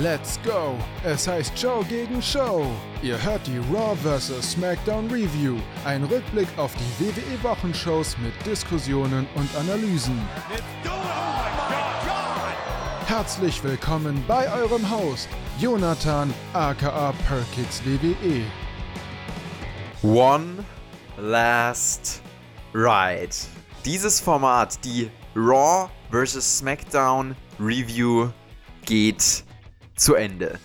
[0.00, 0.78] Let's go!
[1.04, 2.64] Es heißt Show gegen Show.
[3.02, 4.52] Ihr hört die Raw vs.
[4.52, 5.58] SmackDown Review.
[5.84, 10.18] Ein Rückblick auf die WWE-Wochenshows mit Diskussionen und Analysen.
[13.06, 15.28] Herzlich willkommen bei eurem Host,
[15.58, 18.44] Jonathan aka Perkins WWE.
[20.02, 20.64] One
[21.18, 22.22] Last
[22.72, 23.34] Ride.
[23.84, 26.58] Dieses Format, die Raw vs.
[26.60, 28.30] SmackDown Review,
[28.86, 29.44] geht
[29.96, 30.58] zu Ende.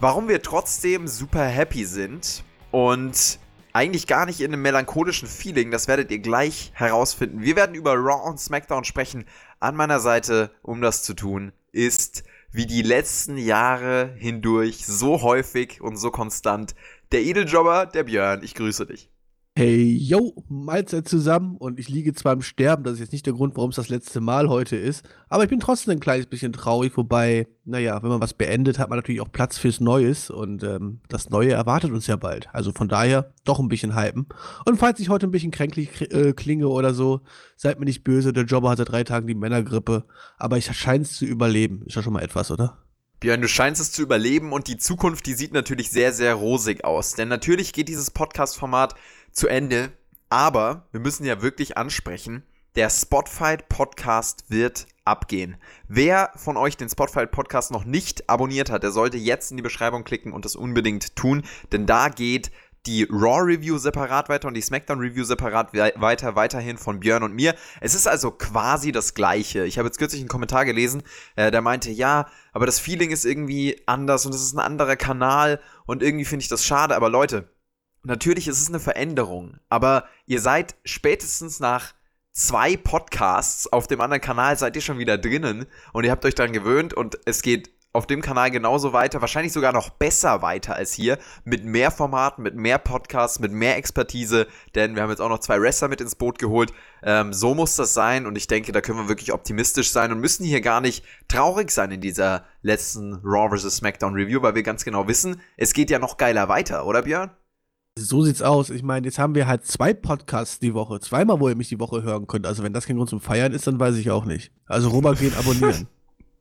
[0.00, 3.38] Warum wir trotzdem super happy sind und
[3.72, 7.42] eigentlich gar nicht in einem melancholischen Feeling, das werdet ihr gleich herausfinden.
[7.42, 9.24] Wir werden über Raw und SmackDown sprechen.
[9.60, 15.80] An meiner Seite, um das zu tun, ist wie die letzten Jahre hindurch so häufig
[15.80, 16.74] und so konstant
[17.10, 18.42] der Edeljobber, der Björn.
[18.42, 19.10] Ich grüße dich.
[19.56, 23.34] Hey, yo, Mahlzeit zusammen und ich liege zwar im Sterben, das ist jetzt nicht der
[23.34, 26.52] Grund, warum es das letzte Mal heute ist, aber ich bin trotzdem ein kleines bisschen
[26.52, 30.64] traurig, wobei, naja, wenn man was beendet, hat man natürlich auch Platz fürs Neues und
[30.64, 32.48] ähm, das Neue erwartet uns ja bald.
[32.52, 34.26] Also von daher doch ein bisschen hypen.
[34.64, 37.20] Und falls ich heute ein bisschen kränklich äh, klinge oder so,
[37.56, 40.04] seid mir nicht böse, der Jobber hat seit drei Tagen die Männergrippe,
[40.36, 41.84] aber ich scheine es zu überleben.
[41.86, 42.84] Ist ja schon mal etwas, oder?
[43.24, 46.84] Björn, du scheinst es zu überleben und die Zukunft, die sieht natürlich sehr, sehr rosig
[46.84, 47.14] aus.
[47.14, 48.96] Denn natürlich geht dieses Podcast-Format
[49.34, 49.92] zu Ende.
[50.30, 52.44] Aber wir müssen ja wirklich ansprechen,
[52.76, 55.56] der Spotfight Podcast wird abgehen.
[55.86, 59.62] Wer von euch den Spotfight Podcast noch nicht abonniert hat, der sollte jetzt in die
[59.62, 62.50] Beschreibung klicken und das unbedingt tun, denn da geht
[62.86, 67.32] die Raw Review separat weiter und die SmackDown Review separat weiter, weiterhin von Björn und
[67.32, 67.54] mir.
[67.80, 69.64] Es ist also quasi das gleiche.
[69.64, 71.02] Ich habe jetzt kürzlich einen Kommentar gelesen,
[71.36, 74.96] äh, der meinte, ja, aber das Feeling ist irgendwie anders und es ist ein anderer
[74.96, 76.94] Kanal und irgendwie finde ich das schade.
[76.94, 77.48] Aber Leute,
[78.04, 81.94] natürlich ist es eine Veränderung, aber ihr seid spätestens nach
[82.32, 86.34] zwei Podcasts auf dem anderen Kanal seid ihr schon wieder drinnen und ihr habt euch
[86.34, 90.74] daran gewöhnt und es geht auf dem Kanal genauso weiter, wahrscheinlich sogar noch besser weiter
[90.74, 95.20] als hier, mit mehr Formaten, mit mehr Podcasts, mit mehr Expertise, denn wir haben jetzt
[95.20, 96.72] auch noch zwei Wrestler mit ins Boot geholt.
[97.04, 100.18] Ähm, so muss das sein und ich denke, da können wir wirklich optimistisch sein und
[100.18, 103.76] müssen hier gar nicht traurig sein in dieser letzten Raw vs.
[103.76, 107.30] SmackDown Review, weil wir ganz genau wissen, es geht ja noch geiler weiter, oder Björn?
[107.96, 108.70] So sieht's aus.
[108.70, 111.78] Ich meine, jetzt haben wir halt zwei Podcasts die Woche, zweimal, wo ihr mich die
[111.78, 112.44] Woche hören könnt.
[112.44, 114.50] Also wenn das kein Grund zum Feiern ist, dann weiß ich auch nicht.
[114.66, 115.86] Also Robert geht abonnieren.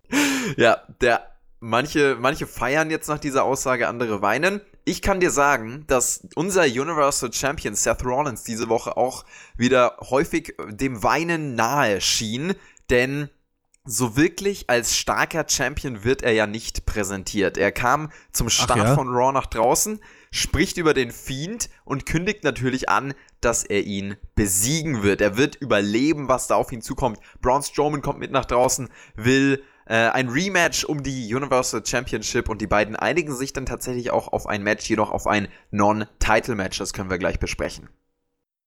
[0.58, 1.28] ja, der
[1.59, 4.62] manche, manche feiern jetzt nach dieser Aussage, andere weinen.
[4.84, 9.24] Ich kann dir sagen, dass unser Universal Champion Seth Rollins diese Woche auch
[9.56, 12.56] wieder häufig dem Weinen nahe schien,
[12.90, 13.30] denn
[13.86, 17.58] so wirklich als starker Champion wird er ja nicht präsentiert.
[17.58, 18.96] Er kam zum Start ja?
[18.96, 20.00] von Raw nach draußen,
[20.33, 25.21] spricht über den Fiend und kündigt natürlich an, dass er ihn besiegen wird.
[25.21, 27.19] Er wird überleben, was da auf ihn zukommt.
[27.39, 32.61] Braun Strowman kommt mit nach draußen, will äh, ein Rematch um die Universal Championship und
[32.61, 36.79] die beiden einigen sich dann tatsächlich auch auf ein Match, jedoch auf ein Non-Title-Match.
[36.79, 37.89] Das können wir gleich besprechen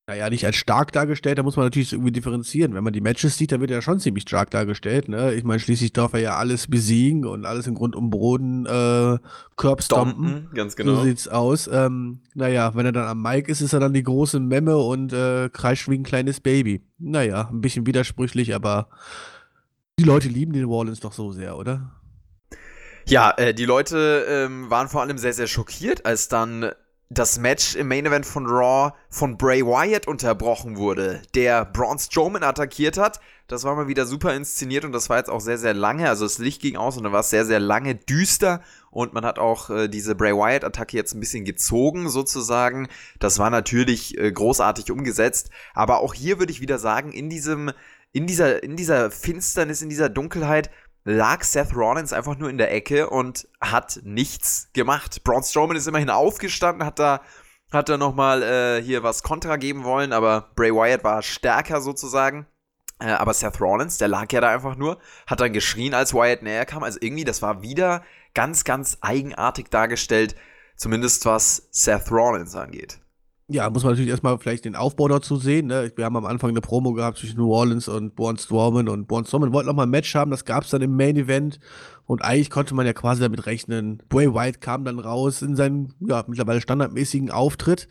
[0.09, 2.73] naja, nicht als stark dargestellt, da muss man natürlich irgendwie differenzieren.
[2.73, 5.09] Wenn man die Matches sieht, dann wird er schon ziemlich stark dargestellt.
[5.09, 5.33] Ne?
[5.33, 9.17] Ich meine, schließlich darf er ja alles besiegen und alles im Grund um Boden äh,
[9.57, 10.47] Curbstompen.
[10.53, 10.95] Ganz genau.
[10.95, 11.67] So sieht's aus.
[11.67, 15.11] Ähm, naja, wenn er dann am Mic ist, ist er dann die große Memme und
[15.11, 16.81] äh, kreischt wie ein kleines Baby.
[16.97, 18.87] Naja, ein bisschen widersprüchlich, aber
[19.99, 21.91] die Leute lieben den Wallens doch so sehr, oder?
[23.07, 26.71] Ja, äh, die Leute ähm, waren vor allem sehr, sehr schockiert, als dann
[27.09, 32.43] das Match im Main Event von Raw von Bray Wyatt unterbrochen wurde, der Braun Strowman
[32.43, 33.21] attackiert hat.
[33.47, 36.09] Das war mal wieder super inszeniert und das war jetzt auch sehr, sehr lange.
[36.09, 39.23] Also das Licht ging aus und dann war es sehr, sehr lange düster und man
[39.23, 42.89] hat auch äh, diese Bray Wyatt-Attacke jetzt ein bisschen gezogen sozusagen.
[43.19, 47.71] Das war natürlich äh, großartig umgesetzt, aber auch hier würde ich wieder sagen, in diesem,
[48.11, 50.69] in dieser, in dieser Finsternis, in dieser Dunkelheit
[51.07, 55.23] lag Seth Rollins einfach nur in der Ecke und hat nichts gemacht.
[55.23, 57.21] Braun Strowman ist immerhin aufgestanden, hat da,
[57.71, 62.45] hat da nochmal äh, hier was Kontra geben wollen, aber Bray Wyatt war stärker sozusagen.
[62.99, 66.41] Äh, aber Seth Rollins, der lag ja da einfach nur, hat dann geschrien, als Wyatt
[66.41, 66.83] näher kam.
[66.83, 68.03] Also irgendwie, das war wieder
[68.33, 70.35] ganz, ganz eigenartig dargestellt,
[70.75, 72.99] zumindest was Seth Rollins angeht
[73.49, 75.67] ja, muss man natürlich erstmal vielleicht den Aufbau dazu sehen.
[75.67, 75.91] Ne?
[75.95, 79.25] Wir haben am Anfang eine Promo gehabt zwischen New Orleans und Braun Strowman und Braun
[79.25, 81.59] Strowman wollten noch mal ein Match haben, das gab es dann im Main Event
[82.05, 84.03] und eigentlich konnte man ja quasi damit rechnen.
[84.09, 87.87] Bray White kam dann raus in seinen ja, mittlerweile standardmäßigen Auftritt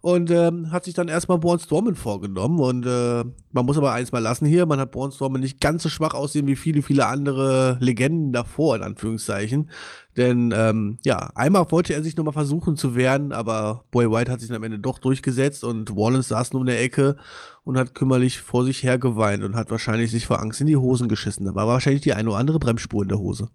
[0.00, 2.60] und ähm, hat sich dann erstmal Braun Strowman vorgenommen.
[2.60, 5.82] Und äh, man muss aber eins mal lassen hier, man hat Braun Strowman nicht ganz
[5.82, 9.70] so schwach aussehen wie viele, viele andere Legenden davor, in Anführungszeichen.
[10.16, 14.40] Denn ähm, ja, einmal wollte er sich nochmal versuchen zu wehren, aber Boy White hat
[14.40, 17.16] sich am Ende doch durchgesetzt und Wallace saß nur in der Ecke
[17.64, 20.76] und hat kümmerlich vor sich her geweint und hat wahrscheinlich sich vor Angst in die
[20.76, 21.44] Hosen geschissen.
[21.44, 23.50] Da war wahrscheinlich die eine oder andere Bremsspur in der Hose.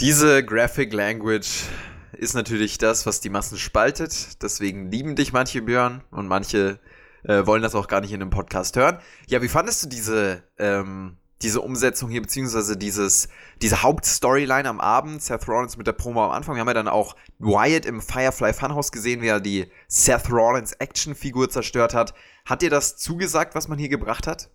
[0.00, 1.64] Diese Graphic Language
[2.12, 4.42] ist natürlich das, was die Massen spaltet.
[4.42, 6.80] Deswegen lieben dich manche Björn und manche
[7.22, 8.98] äh, wollen das auch gar nicht in einem Podcast hören.
[9.28, 13.28] Ja, wie fandest du diese, ähm, diese Umsetzung hier, beziehungsweise dieses,
[13.60, 16.54] diese Hauptstoryline am Abend, Seth Rollins mit der Promo am Anfang.
[16.54, 20.72] Wir haben ja dann auch Wyatt im Firefly Funhouse gesehen, wie er die Seth Rollins
[20.72, 22.14] Actionfigur zerstört hat.
[22.44, 24.48] Hat dir das zugesagt, was man hier gebracht hat?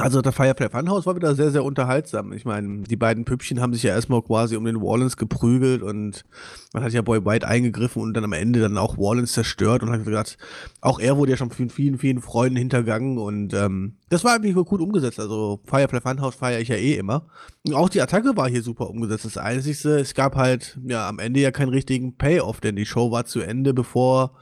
[0.00, 2.32] Also der Firefly Funhouse war wieder sehr, sehr unterhaltsam.
[2.32, 6.24] Ich meine, die beiden Püppchen haben sich ja erstmal quasi um den Wallens geprügelt und
[6.72, 9.90] man hat ja Boy White eingegriffen und dann am Ende dann auch Wallens zerstört und
[9.90, 10.38] hat gesagt,
[10.80, 14.54] auch er wurde ja schon von vielen, vielen Freunden hintergangen und ähm, das war eigentlich
[14.54, 15.20] gut umgesetzt.
[15.20, 17.26] Also Firefly Funhouse feiere ich ja eh immer.
[17.66, 19.24] Und auch die Attacke war hier super umgesetzt.
[19.24, 23.10] Das Einzige, es gab halt ja am Ende ja keinen richtigen Payoff, denn die Show
[23.10, 24.32] war zu Ende, bevor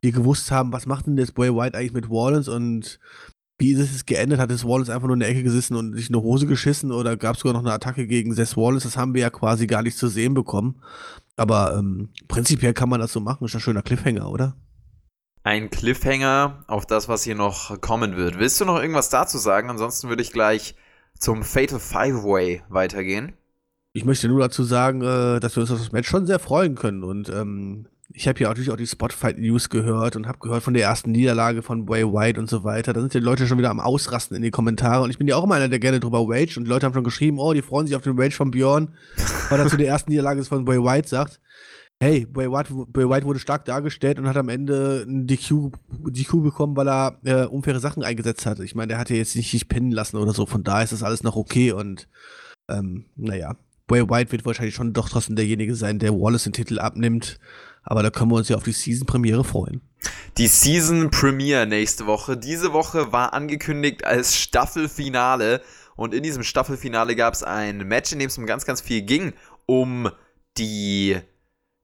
[0.00, 2.98] wir gewusst haben, was macht denn das Boy White eigentlich mit Wallens und
[3.62, 4.40] wie ist es geendet?
[4.40, 7.16] Hat es Wallace einfach nur in der Ecke gesessen und sich eine Hose geschissen oder
[7.16, 8.82] gab es sogar noch eine Attacke gegen Seth Wallace?
[8.82, 10.82] Das haben wir ja quasi gar nicht zu sehen bekommen.
[11.36, 13.44] Aber ähm, prinzipiell kann man das so machen.
[13.44, 14.56] Ist ein schöner Cliffhanger, oder?
[15.44, 18.38] Ein Cliffhanger auf das, was hier noch kommen wird.
[18.40, 19.70] Willst du noch irgendwas dazu sagen?
[19.70, 20.74] Ansonsten würde ich gleich
[21.16, 23.34] zum Fatal Five-Way weitergehen.
[23.92, 26.74] Ich möchte nur dazu sagen, äh, dass wir uns auf das Match schon sehr freuen
[26.74, 27.04] können.
[27.04, 30.74] Und ähm, ich habe ja natürlich auch die Spotify News gehört und habe gehört von
[30.74, 32.92] der ersten Niederlage von Way White und so weiter.
[32.92, 35.36] Da sind die Leute schon wieder am Ausrasten in die Kommentare und ich bin ja
[35.36, 37.62] auch immer einer, der gerne drüber rage und die Leute haben schon geschrieben, oh, die
[37.62, 38.94] freuen sich auf den Rage von Björn,
[39.48, 41.40] weil er zu der ersten Niederlage von Way White sagt.
[42.00, 45.70] Hey, Bray White, Bray White wurde stark dargestellt und hat am Ende ein DQ,
[46.08, 48.58] DQ bekommen, weil er äh, unfaire Sachen eingesetzt hat.
[48.58, 50.92] Ich meine, der hat ja jetzt nicht sich pinnen lassen oder so, von daher ist
[50.92, 52.08] das alles noch okay und
[52.68, 53.56] ähm, naja,
[53.86, 57.38] Bray White wird wahrscheinlich schon doch trotzdem derjenige sein, der Wallace den Titel abnimmt.
[57.82, 59.80] Aber da können wir uns ja auf die Season-Premiere freuen.
[60.38, 62.36] Die Season-Premiere nächste Woche.
[62.36, 65.62] Diese Woche war angekündigt als Staffelfinale.
[65.96, 69.02] Und in diesem Staffelfinale gab es ein Match, in dem es um ganz, ganz viel
[69.02, 69.32] ging.
[69.66, 70.10] Um
[70.58, 71.16] die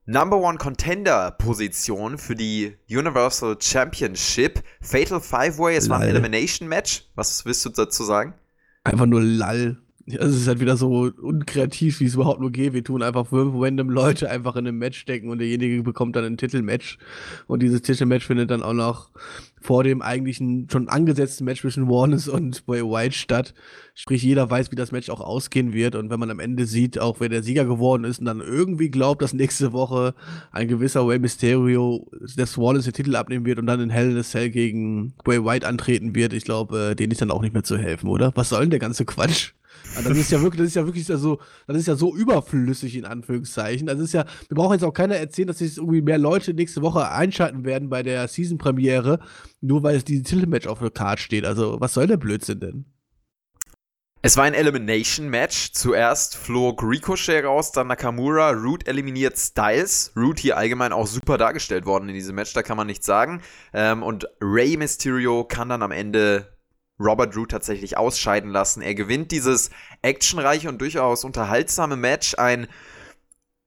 [0.07, 4.63] Number One Contender Position für die Universal Championship.
[4.81, 5.77] Fatal Five Way.
[5.77, 7.05] Es war ein Elimination Match.
[7.15, 8.35] Was willst du dazu sagen?
[8.85, 9.83] Einfach nur Lall.
[10.11, 12.73] Es ist halt wieder so unkreativ, wie es überhaupt nur geht.
[12.73, 16.25] Wir tun einfach fünf random Leute einfach in einem Match stecken und derjenige bekommt dann
[16.25, 16.99] ein Titelmatch.
[17.47, 19.11] Und dieses Titelmatch findet dann auch noch
[19.61, 23.55] vor dem eigentlichen schon angesetzten Match zwischen Warnes und Boy White statt.
[23.95, 25.95] Sprich, jeder weiß, wie das Match auch ausgehen wird.
[25.95, 28.91] Und wenn man am Ende sieht, auch wer der Sieger geworden ist und dann irgendwie
[28.91, 30.15] glaubt, dass nächste Woche
[30.53, 34.19] ein gewisser Way Mysterio des Wallace den Titel abnehmen wird und dann in Hell in
[34.19, 37.55] a Cell gegen Boy White antreten wird, ich glaube, äh, denen ist dann auch nicht
[37.55, 38.33] mehr zu helfen, oder?
[38.37, 39.53] Was soll denn der ganze Quatsch?
[39.97, 42.97] Also das ist ja wirklich, das ist ja wirklich so, das ist ja so überflüssig
[42.97, 43.87] in Anführungszeichen.
[43.87, 46.83] Das ist ja, wir brauchen jetzt auch keiner erzählen, dass sich irgendwie mehr Leute nächste
[46.83, 49.21] Woche einschalten werden bei der Season-Premiere,
[49.61, 51.45] nur weil es dieses Titelmatch auf der Karte steht.
[51.45, 52.85] Also was soll der Blödsinn denn?
[54.21, 55.73] Es war ein Elimination-Match.
[55.73, 58.51] Zuerst flog Ricochet raus, dann Nakamura.
[58.51, 60.13] Root eliminiert Styles.
[60.17, 63.41] Root hier allgemein auch super dargestellt worden in diesem Match, da kann man nichts sagen.
[63.73, 66.58] Ähm, und Rey Mysterio kann dann am Ende
[67.01, 68.83] Robert Drew tatsächlich ausscheiden lassen.
[68.83, 69.71] Er gewinnt dieses
[70.03, 72.35] actionreiche und durchaus unterhaltsame Match.
[72.37, 72.69] Ein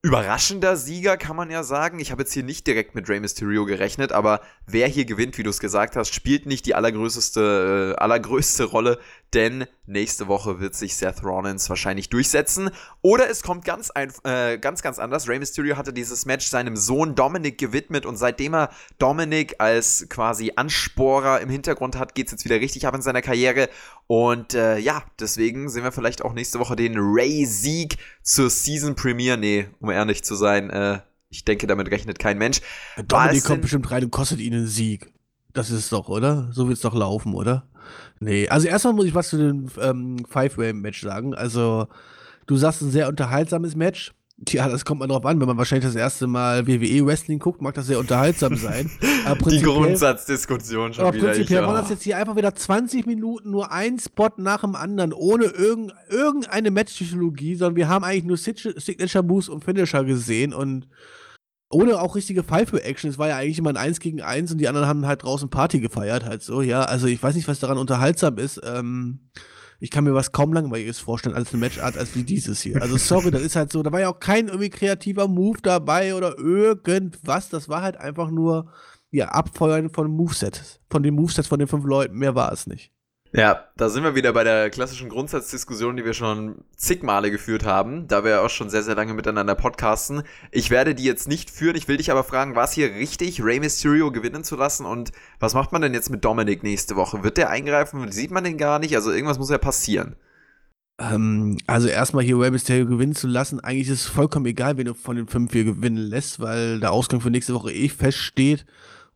[0.04, 2.00] überraschender Sieger, kann man ja sagen.
[2.00, 5.44] Ich habe jetzt hier nicht direkt mit Rey Mysterio gerechnet, aber wer hier gewinnt, wie
[5.44, 9.00] du es gesagt hast, spielt nicht die allergrößte, äh, allergrößte Rolle,
[9.34, 12.70] denn nächste Woche wird sich Seth Rollins wahrscheinlich durchsetzen.
[13.02, 15.28] Oder es kommt ganz, ein, äh, ganz, ganz anders.
[15.28, 20.54] Rey Mysterio hatte dieses Match seinem Sohn Dominic gewidmet und seitdem er Dominic als quasi
[20.56, 23.70] Ansporer im Hintergrund hat, geht es jetzt wieder richtig ab in seiner Karriere.
[24.08, 29.38] Und äh, ja, deswegen sehen wir vielleicht auch nächste Woche den Ray-Sieg zur Season Premiere.
[29.38, 32.62] Nee, um ehrlich zu sein, äh, ich denke, damit rechnet kein Mensch.
[33.08, 35.14] Dominic kommt bestimmt rein und kostet ihn einen Sieg.
[35.54, 36.50] Das ist es doch, oder?
[36.52, 37.68] So wird es doch laufen, oder?
[38.20, 41.34] Nee, also erstmal muss ich was zu dem ähm, Five-Way-Match sagen.
[41.34, 41.88] Also,
[42.48, 44.14] du sagst ein sehr unterhaltsames Match.
[44.44, 47.62] Tja, das kommt mal drauf an, wenn man wahrscheinlich das erste Mal WWE Wrestling guckt,
[47.62, 48.90] mag das sehr unterhaltsam sein.
[49.52, 51.28] Die Grundsatzdiskussion schon aber wieder.
[51.28, 55.14] Prinzipiell war das jetzt hier einfach wieder 20 Minuten nur ein Spot nach dem anderen,
[55.14, 60.88] ohne irgend, irgendeine Match-Psychologie, sondern wir haben eigentlich nur Signature Moves und Finisher gesehen und
[61.72, 63.10] ohne auch richtige Pfeife-Action.
[63.10, 65.50] Es war ja eigentlich immer ein Eins gegen Eins und die anderen haben halt draußen
[65.50, 66.84] Party gefeiert, halt so, ja.
[66.84, 68.62] Also ich weiß nicht, was daran unterhaltsam ist.
[68.64, 69.32] Ähm,
[69.80, 72.82] ich kann mir was kaum langweiliges vorstellen als eine Matchart als wie dieses hier.
[72.82, 76.14] Also sorry, das ist halt so, da war ja auch kein irgendwie kreativer Move dabei
[76.14, 77.50] oder irgendwas.
[77.50, 78.72] Das war halt einfach nur,
[79.10, 80.80] ja, Abfeuern von Movesets.
[80.90, 82.16] Von den Movesets von den fünf Leuten.
[82.18, 82.92] Mehr war es nicht.
[83.34, 87.66] Ja, da sind wir wieder bei der klassischen Grundsatzdiskussion, die wir schon zig Male geführt
[87.66, 90.24] haben, da wir auch schon sehr, sehr lange miteinander podcasten.
[90.52, 93.42] Ich werde die jetzt nicht führen, ich will dich aber fragen, war es hier richtig,
[93.42, 97.24] Rey Mysterio gewinnen zu lassen und was macht man denn jetzt mit Dominik nächste Woche?
[97.24, 98.12] Wird der eingreifen?
[98.12, 98.96] Sieht man den gar nicht?
[98.96, 100.18] Also irgendwas muss ja passieren.
[101.00, 104.88] Ähm, also erstmal hier Rey Mysterio gewinnen zu lassen, eigentlich ist es vollkommen egal, wen
[104.88, 108.66] du von den fünf hier gewinnen lässt, weil der Ausgang für nächste Woche eh feststeht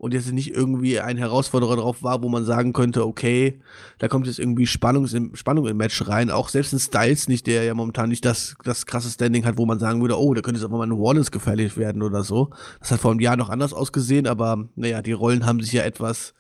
[0.06, 3.60] und jetzt nicht irgendwie ein Herausforderer drauf war, wo man sagen könnte, okay,
[3.98, 6.30] da kommt jetzt irgendwie Spannung im, Spannung im Match rein.
[6.30, 9.66] Auch selbst ein Styles nicht, der ja momentan nicht das, das krasse Standing hat, wo
[9.66, 12.52] man sagen würde, oh, da könnte es aber mal ein Wallace gefährlich werden oder so.
[12.82, 15.82] Das hat vor einem Jahr noch anders ausgesehen, aber naja, die Rollen haben sich ja
[15.82, 16.36] etwas,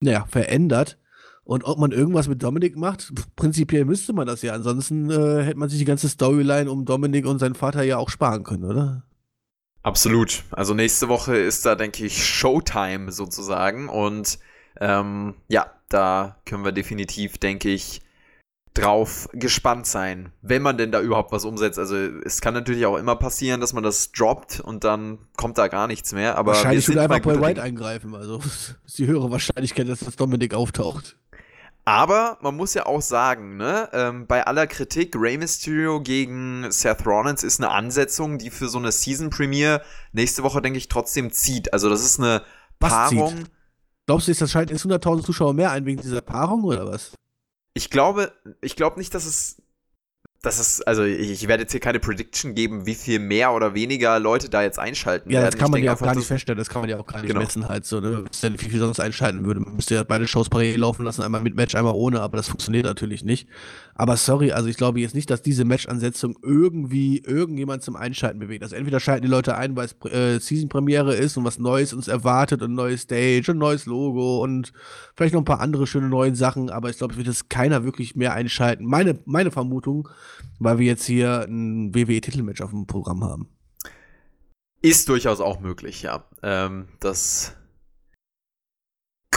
[0.00, 0.98] naja, verändert.
[1.44, 4.54] Und ob man irgendwas mit Dominik macht, prinzipiell müsste man das ja.
[4.54, 8.10] Ansonsten äh, hätte man sich die ganze Storyline um Dominik und seinen Vater ja auch
[8.10, 9.04] sparen können, oder?
[9.84, 10.44] Absolut.
[10.50, 13.90] Also nächste Woche ist da, denke ich, Showtime sozusagen.
[13.90, 14.38] Und
[14.80, 18.00] ähm, ja, da können wir definitiv, denke ich,
[18.72, 21.78] drauf gespannt sein, wenn man denn da überhaupt was umsetzt.
[21.78, 25.68] Also es kann natürlich auch immer passieren, dass man das droppt und dann kommt da
[25.68, 26.38] gar nichts mehr.
[26.38, 28.14] Aber Wahrscheinlich würde einfach Paul White eingreifen.
[28.14, 28.38] Also
[28.86, 31.16] ist die höhere Wahrscheinlichkeit, dass das Dominik auftaucht.
[31.86, 37.04] Aber man muss ja auch sagen, ne, ähm, bei aller Kritik, Rey Mysterio gegen Seth
[37.04, 41.30] Rollins ist eine Ansetzung, die für so eine Season Premiere nächste Woche, denke ich, trotzdem
[41.30, 41.72] zieht.
[41.74, 42.42] Also das ist eine
[42.80, 43.36] was Paarung.
[43.36, 43.50] Zieht?
[44.06, 47.12] Glaubst du, das schaltet jetzt 100.000 Zuschauer mehr ein wegen dieser Paarung oder was?
[47.74, 49.62] Ich glaube, ich glaube nicht, dass es
[50.44, 53.74] das ist, also ich, ich, werde jetzt hier keine Prediction geben, wie viel mehr oder
[53.74, 56.68] weniger Leute da jetzt einschalten ja, das kann man ja auch gar nicht feststellen, das
[56.68, 57.40] kann man ja auch gar nicht genau.
[57.40, 58.24] messen halt so, ne?
[58.42, 59.60] Wie viel sonst einschalten würde.
[59.60, 62.48] Man müsste ja beide Shows parallel laufen lassen, einmal mit Match, einmal ohne, aber das
[62.48, 63.48] funktioniert natürlich nicht.
[63.94, 68.62] Aber sorry, also ich glaube jetzt nicht, dass diese Match-Ansetzung irgendwie irgendjemand zum Einschalten bewegt.
[68.62, 72.08] Also entweder schalten die Leute ein, weil es äh, Season-Premiere ist und was Neues uns
[72.08, 74.72] erwartet und ein neues Stage und ein neues Logo und
[75.14, 77.84] vielleicht noch ein paar andere schöne neue Sachen, aber ich glaube, es wird jetzt keiner
[77.84, 78.84] wirklich mehr einschalten.
[78.84, 80.08] Meine, meine Vermutung,
[80.58, 83.48] weil wir jetzt hier ein WWE-Titelmatch auf dem Programm haben.
[84.82, 86.24] Ist durchaus auch möglich, ja.
[86.42, 87.56] Ähm, das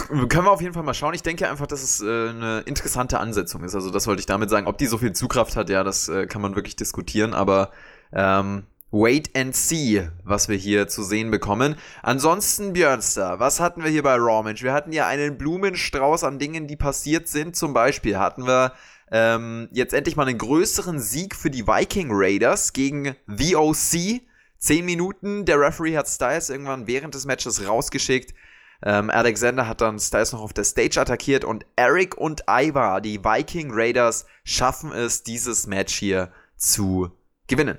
[0.08, 1.14] können wir auf jeden Fall mal schauen.
[1.14, 3.74] Ich denke einfach, dass es äh, eine interessante Ansetzung ist.
[3.74, 4.66] Also das wollte ich damit sagen.
[4.66, 7.34] Ob die so viel Zugkraft hat, ja, das äh, kann man wirklich diskutieren.
[7.34, 7.70] Aber
[8.12, 11.76] ähm, wait and see, was wir hier zu sehen bekommen.
[12.02, 14.62] Ansonsten, Björnster, was hatten wir hier bei Raw Mensch?
[14.62, 17.54] Wir hatten ja einen Blumenstrauß an Dingen, die passiert sind.
[17.56, 18.72] Zum Beispiel hatten wir
[19.10, 24.22] ähm, jetzt endlich mal einen größeren Sieg für die Viking Raiders gegen The OC.
[24.58, 28.34] Zehn Minuten, der Referee hat Styles irgendwann während des Matches rausgeschickt.
[28.82, 33.24] Ähm, Alexander hat dann Styles noch auf der Stage attackiert und Eric und Ivar, die
[33.24, 37.10] Viking Raiders, schaffen es, dieses Match hier zu
[37.46, 37.78] gewinnen.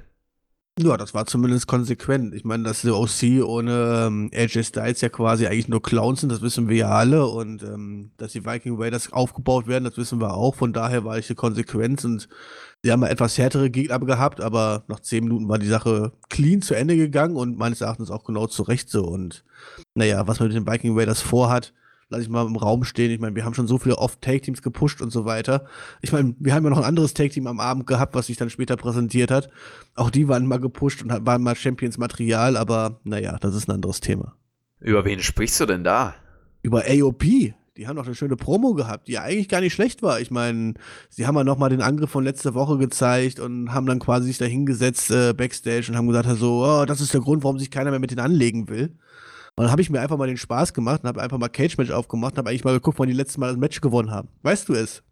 [0.81, 2.33] Ja, das war zumindest konsequent.
[2.33, 6.31] Ich meine, dass die OC ohne ähm, AJ Styles ja quasi eigentlich nur Clowns sind,
[6.31, 7.25] das wissen wir ja alle.
[7.25, 10.55] Und ähm, dass die Viking Raiders aufgebaut werden, das wissen wir auch.
[10.55, 12.29] Von daher war ich die Konsequenz und
[12.81, 16.61] sie haben mal etwas härtere Gegner gehabt, aber nach zehn Minuten war die Sache clean
[16.61, 19.03] zu Ende gegangen und meines Erachtens auch genau zurecht so.
[19.03, 19.43] Und
[19.95, 21.73] naja, was man mit den Viking Raiders vorhat,
[22.09, 23.11] lasse ich mal im Raum stehen.
[23.11, 25.65] Ich meine, wir haben schon so viele Off-Take-Teams gepusht und so weiter.
[26.01, 28.49] Ich meine, wir haben ja noch ein anderes Take-Team am Abend gehabt, was sich dann
[28.49, 29.49] später präsentiert hat.
[29.95, 34.01] Auch die waren mal gepusht und waren mal Champions-Material, aber naja, das ist ein anderes
[34.01, 34.35] Thema.
[34.79, 36.15] Über wen sprichst du denn da?
[36.61, 37.23] Über AOP.
[37.77, 40.19] Die haben doch eine schöne Promo gehabt, die ja eigentlich gar nicht schlecht war.
[40.19, 40.73] Ich meine,
[41.09, 44.27] sie haben ja noch mal den Angriff von letzter Woche gezeigt und haben dann quasi
[44.27, 47.57] sich da hingesetzt äh, backstage und haben gesagt, so, oh, das ist der Grund, warum
[47.57, 48.97] sich keiner mehr mit denen anlegen will.
[49.59, 51.91] Und dann habe ich mir einfach mal den Spaß gemacht und habe einfach mal Cage-Match
[51.91, 54.29] aufgemacht und habe eigentlich mal geguckt, wann die letzte Mal das Match gewonnen haben.
[54.41, 55.03] Weißt du es?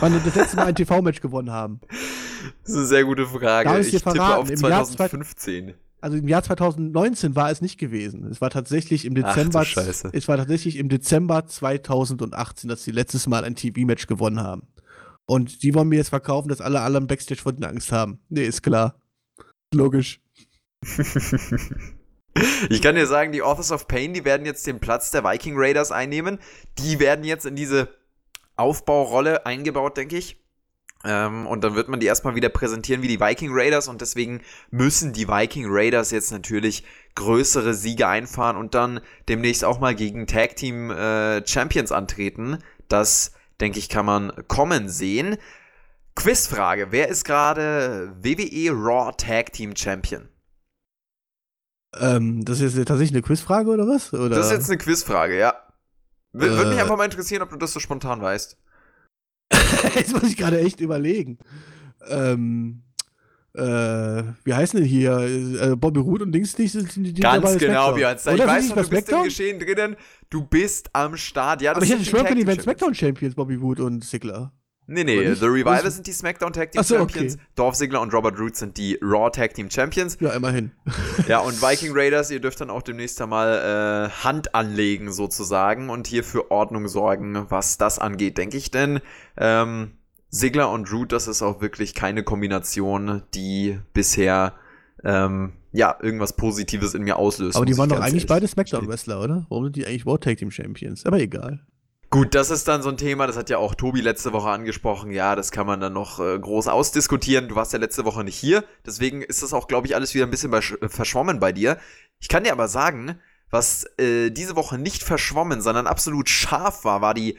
[0.00, 1.80] Wann die das letzte Mal ein TV-Match gewonnen haben?
[2.62, 3.78] Das ist eine sehr gute Frage.
[3.80, 5.74] Ich ich tippe auf 2015.
[6.00, 8.24] also im Jahr 2019 war es nicht gewesen.
[8.30, 9.60] Es war tatsächlich im Dezember.
[9.60, 14.62] Ach, es war tatsächlich im Dezember 2018, dass sie letztes Mal ein TV-Match gewonnen haben.
[15.26, 18.20] Und die wollen mir jetzt verkaufen, dass alle alle im Backstage von denen Angst haben.
[18.30, 18.94] Nee, ist klar.
[19.74, 20.22] Logisch.
[22.68, 25.54] Ich kann dir sagen, die Authors of Pain, die werden jetzt den Platz der Viking
[25.56, 26.38] Raiders einnehmen.
[26.78, 27.88] Die werden jetzt in diese
[28.56, 30.36] Aufbaurolle eingebaut, denke ich.
[31.04, 34.40] Ähm, und dann wird man die erstmal wieder präsentieren wie die Viking Raiders und deswegen
[34.70, 40.26] müssen die Viking Raiders jetzt natürlich größere Siege einfahren und dann demnächst auch mal gegen
[40.26, 42.58] Tag Team äh, Champions antreten.
[42.88, 45.36] Das, denke ich, kann man kommen sehen.
[46.14, 50.28] Quizfrage: Wer ist gerade WWE Raw Tag Team Champion?
[52.00, 54.12] Ähm, das ist jetzt tatsächlich eine Quizfrage oder was?
[54.12, 54.36] Oder?
[54.36, 55.54] Das ist jetzt eine Quizfrage, ja.
[56.32, 58.56] W äh, Würde mich einfach mal interessieren, ob du das so spontan weißt.
[59.94, 61.38] jetzt muss ich gerade echt überlegen.
[62.08, 62.82] Ähm,
[63.54, 65.18] äh, wie heißen denn hier?
[65.18, 68.16] Äh, Bobby Root und Dings nicht sind die Ganz genau, Björn.
[68.18, 69.96] Ich weiß schon, du bist im Geschehen drinnen.
[70.28, 71.62] Du bist am Start.
[71.62, 74.52] Ja, Aber ich hätte schwören können, die wären Smackdown Champions, Bobby Wood und Sigler.
[74.88, 77.34] Nee, nee, The Revival sind die SmackDown Tag Team so, Champions.
[77.34, 77.42] Okay.
[77.56, 80.16] Dolph Ziggler und Robert Root sind die Raw Tag Team Champions.
[80.20, 80.70] Ja, immerhin.
[81.28, 86.06] ja, und Viking Raiders, ihr dürft dann auch demnächst einmal äh, Hand anlegen, sozusagen, und
[86.06, 88.70] hier für Ordnung sorgen, was das angeht, denke ich.
[88.70, 89.00] Denn
[89.36, 89.92] ähm,
[90.28, 94.54] Sigler und Root, das ist auch wirklich keine Kombination, die bisher
[95.02, 97.56] ähm, ja, irgendwas Positives in mir auslöst.
[97.56, 99.46] Aber die waren doch eigentlich beide Smackdown-Wrestler, oder?
[99.48, 101.04] Warum sind die eigentlich World Tag Team Champions?
[101.04, 101.60] Aber egal.
[102.10, 105.10] Gut, das ist dann so ein Thema, das hat ja auch Tobi letzte Woche angesprochen.
[105.10, 107.48] Ja, das kann man dann noch äh, groß ausdiskutieren.
[107.48, 110.24] Du warst ja letzte Woche nicht hier, deswegen ist das auch, glaube ich, alles wieder
[110.24, 111.78] ein bisschen äh, verschwommen bei dir.
[112.20, 113.18] Ich kann dir aber sagen,
[113.50, 117.38] was äh, diese Woche nicht verschwommen, sondern absolut scharf war, war die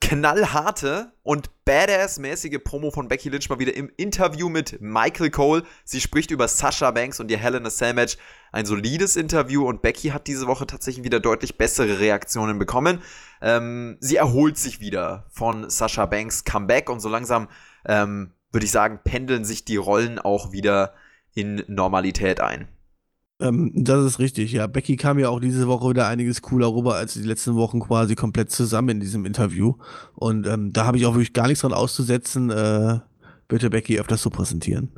[0.00, 5.62] knallharte und badass-mäßige Promo von Becky Lynch mal wieder im Interview mit Michael Cole.
[5.84, 7.66] Sie spricht über Sasha Banks und ihr Hell in.
[8.52, 13.02] Ein solides Interview und Becky hat diese Woche tatsächlich wieder deutlich bessere Reaktionen bekommen.
[13.44, 17.48] Ähm, sie erholt sich wieder von Sasha Banks Comeback und so langsam,
[17.84, 20.94] ähm, würde ich sagen, pendeln sich die Rollen auch wieder
[21.34, 22.68] in Normalität ein.
[23.40, 24.66] Ähm, das ist richtig, ja.
[24.66, 28.14] Becky kam ja auch diese Woche wieder einiges cooler rüber als die letzten Wochen quasi
[28.14, 29.74] komplett zusammen in diesem Interview.
[30.14, 32.48] Und ähm, da habe ich auch wirklich gar nichts dran auszusetzen.
[32.48, 33.00] Äh,
[33.46, 34.90] bitte Becky öfter so präsentieren.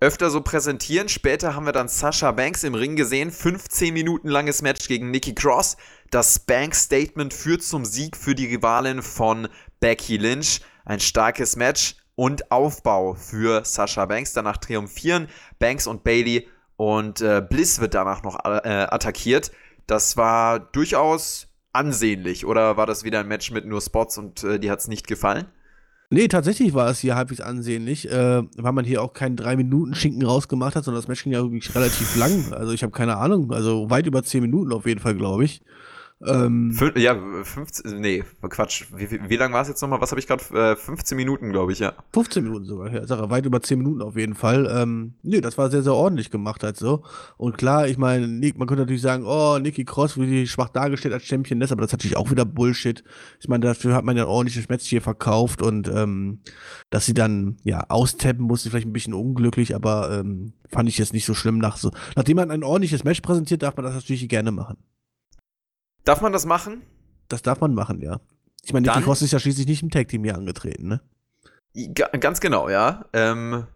[0.00, 1.08] Öfter so präsentieren.
[1.08, 3.32] Später haben wir dann Sasha Banks im Ring gesehen.
[3.32, 5.76] 15 Minuten langes Match gegen Nikki Cross.
[6.10, 9.48] Das Banks-Statement führt zum Sieg für die Rivalin von
[9.80, 10.60] Becky Lynch.
[10.86, 14.32] Ein starkes Match und Aufbau für Sasha Banks.
[14.32, 19.50] Danach triumphieren Banks und Bailey und äh, Bliss wird danach noch äh, attackiert.
[19.86, 22.46] Das war durchaus ansehnlich.
[22.46, 25.08] Oder war das wieder ein Match mit nur Spots und äh, die hat es nicht
[25.08, 25.44] gefallen?
[26.10, 30.74] Nee, tatsächlich war es hier halbwegs ansehnlich, äh, weil man hier auch keinen 3-Minuten-Schinken rausgemacht
[30.74, 32.54] hat, sondern das Match ging ja wirklich relativ lang.
[32.54, 35.60] Also ich habe keine Ahnung, also weit über 10 Minuten auf jeden Fall, glaube ich.
[36.26, 38.86] Ähm, Fün ja, 15, nee, Quatsch.
[38.94, 40.00] Wie, wie, wie lang war es jetzt nochmal?
[40.00, 40.42] Was habe ich gerade?
[40.52, 41.92] Äh, 15 Minuten, glaube ich, ja.
[42.12, 44.68] 15 Minuten sogar, ja, Sache, weit über 10 Minuten auf jeden Fall.
[44.70, 47.04] Ähm, nee, das war sehr, sehr ordentlich gemacht halt so.
[47.36, 51.14] Und klar, ich meine, man könnte natürlich sagen, oh, Nikki Cross wird die schwach dargestellt
[51.14, 53.04] als Championess, aber das ist natürlich auch wieder Bullshit.
[53.38, 56.40] Ich meine, dafür hat man ja ein ordentliches Match hier verkauft und ähm,
[56.90, 61.12] dass sie dann, ja, austappen musste, vielleicht ein bisschen unglücklich, aber ähm, fand ich jetzt
[61.12, 61.92] nicht so schlimm nach so.
[62.16, 64.78] Nachdem man ein ordentliches Match präsentiert, darf man das natürlich gerne machen.
[66.04, 66.82] Darf man das machen?
[67.28, 68.20] Das darf man machen, ja.
[68.64, 71.00] Ich meine, Nikki Cross ist ja schließlich nicht im Tag-Team hier angetreten, ne?
[72.20, 73.04] Ganz genau, ja.
[73.12, 73.66] Ähm,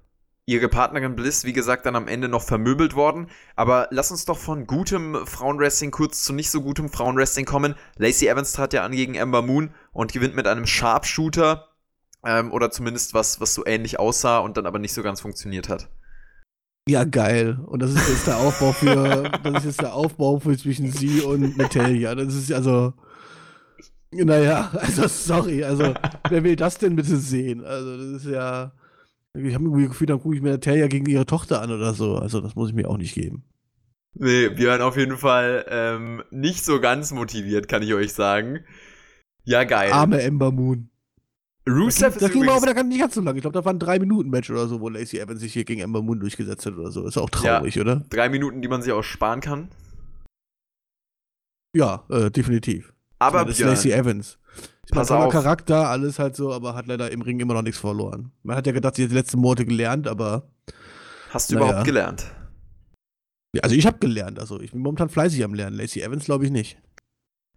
[0.45, 3.29] ihre Partnerin Bliss, wie gesagt, dann am Ende noch vermöbelt worden.
[3.55, 7.75] Aber lass uns doch von gutem Frauenwrestling kurz zu nicht so gutem Frauenwrestling kommen.
[7.97, 11.69] Lacey Evans trat ja an gegen Ember Moon und gewinnt mit einem Sharpshooter.
[12.25, 15.69] Ähm, oder zumindest was, was so ähnlich aussah und dann aber nicht so ganz funktioniert
[15.69, 15.89] hat.
[16.89, 17.61] Ja, geil.
[17.67, 21.21] Und das ist jetzt der Aufbau für, das ist jetzt der Aufbau für zwischen sie
[21.21, 22.15] und Natalia.
[22.15, 22.93] Das ist also,
[24.11, 25.95] naja, also sorry, also
[26.29, 27.65] wer will das denn bitte sehen?
[27.65, 28.73] Also das ist ja,
[29.35, 32.17] ich habe irgendwie gefühlt, dann gucke ich mir Natalia gegen ihre Tochter an oder so.
[32.17, 33.45] Also das muss ich mir auch nicht geben.
[34.15, 38.61] Nee, wir waren auf jeden Fall ähm, nicht so ganz motiviert, kann ich euch sagen.
[39.45, 39.93] Ja, geil.
[39.93, 40.92] Arme Ember Moon.
[41.69, 43.39] Rusev das, das ging aber auch wieder nicht ganz so lange.
[43.39, 45.81] Ich glaube, da waren drei Minuten Match oder so, wo Lacey Evans sich hier gegen
[45.81, 47.07] Ember Moon durchgesetzt hat oder so.
[47.07, 48.03] Ist auch traurig, ja, oder?
[48.11, 49.69] Drei Minuten, die man sich auch sparen kann.
[51.75, 52.93] Ja, äh, definitiv.
[53.19, 54.39] Aber das ist Lacey Evans.
[54.87, 55.33] Ich Pass auf.
[55.33, 58.33] Charakter, alles halt so, aber hat leider im Ring immer noch nichts verloren.
[58.43, 60.49] Man hat ja gedacht, sie hat die letzten Monate gelernt, aber.
[61.31, 61.67] Hast du naja.
[61.69, 62.27] überhaupt gelernt?
[63.55, 65.77] Ja, also ich habe gelernt, also ich bin momentan fleißig am Lernen.
[65.77, 66.79] Lacey Evans glaube ich nicht.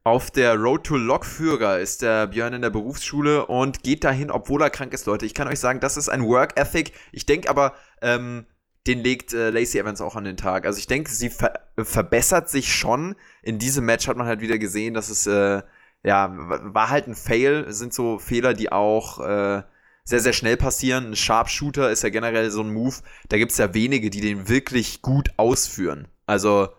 [0.08, 4.62] Auf der Road to Lokführer ist der Björn in der Berufsschule und geht dahin, obwohl
[4.62, 5.26] er krank ist, Leute.
[5.26, 6.94] Ich kann euch sagen, das ist ein Work Ethic.
[7.12, 8.46] Ich denke aber, ähm,
[8.86, 10.68] den legt äh, Lacey Evans auch an den Tag.
[10.68, 13.16] Also ich denke, sie ver verbessert sich schon.
[13.42, 15.64] In diesem Match hat man halt wieder gesehen, dass es, äh,
[16.04, 17.66] ja, war halt ein Fail.
[17.68, 19.64] Es sind so Fehler, die auch äh,
[20.04, 21.08] sehr, sehr schnell passieren.
[21.08, 22.98] Ein Sharpshooter ist ja generell so ein Move.
[23.30, 26.08] Da gibt es ja wenige, die den wirklich gut ausführen.
[26.28, 26.70] Also,